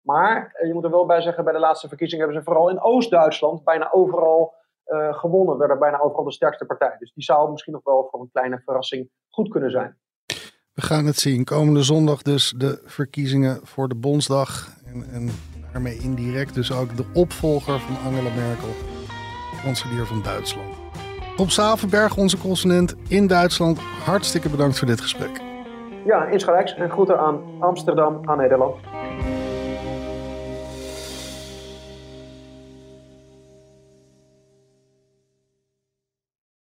Maar 0.01 0.57
uh, 0.61 0.67
je 0.67 0.75
moet 0.75 0.85
er 0.85 0.91
wel 0.91 1.07
bij 1.07 1.21
zeggen, 1.21 1.45
bij 1.45 1.53
de 1.53 1.59
laatste 1.59 1.88
verkiezingen 1.88 2.25
hebben 2.25 2.43
ze 2.43 2.51
vooral 2.51 2.71
in 2.71 2.81
Oost-Duitsland 2.81 3.64
bijna 3.64 3.93
overal 3.93 4.57
gewonnen. 5.11 5.59
Werden 5.59 5.79
bijna 5.79 6.01
overal 6.01 6.25
de 6.25 6.33
sterkste 6.33 6.64
partij. 6.67 6.97
Dus 6.99 7.12
die 7.12 7.25
zou 7.25 7.51
misschien 7.51 7.73
nog 7.73 7.85
wel 7.85 8.09
voor 8.11 8.21
een 8.21 8.31
kleine 8.33 8.61
verrassing 8.64 9.11
goed 9.29 9.49
kunnen 9.49 9.71
zijn. 9.71 9.99
We 10.79 10.85
gaan 10.85 11.07
het 11.07 11.17
zien. 11.17 11.45
Komende 11.45 11.83
zondag 11.83 12.23
dus 12.23 12.55
de 12.57 12.81
verkiezingen 12.85 13.61
voor 13.62 13.88
de 13.88 13.95
Bondsdag. 13.95 14.69
En, 14.87 15.05
en 15.12 15.31
daarmee 15.73 15.99
indirect 15.99 16.55
dus 16.55 16.73
ook 16.73 16.97
de 16.97 17.05
opvolger 17.14 17.79
van 17.79 17.97
Angela 17.97 18.35
Merkel, 18.35 18.69
kanselier 19.64 20.07
van 20.07 20.23
Duitsland. 20.23 20.75
Op 21.37 21.51
Savenberg, 21.51 22.16
onze 22.16 22.38
correspondent 22.38 22.97
in 23.09 23.27
Duitsland, 23.27 23.79
hartstikke 24.05 24.49
bedankt 24.49 24.79
voor 24.79 24.87
dit 24.87 25.01
gesprek. 25.01 25.40
Ja, 26.05 26.25
insgelijks 26.25 26.75
en 26.75 26.90
groeten 26.90 27.18
aan 27.18 27.40
Amsterdam, 27.59 28.21
aan 28.25 28.38
Nederland. 28.38 28.75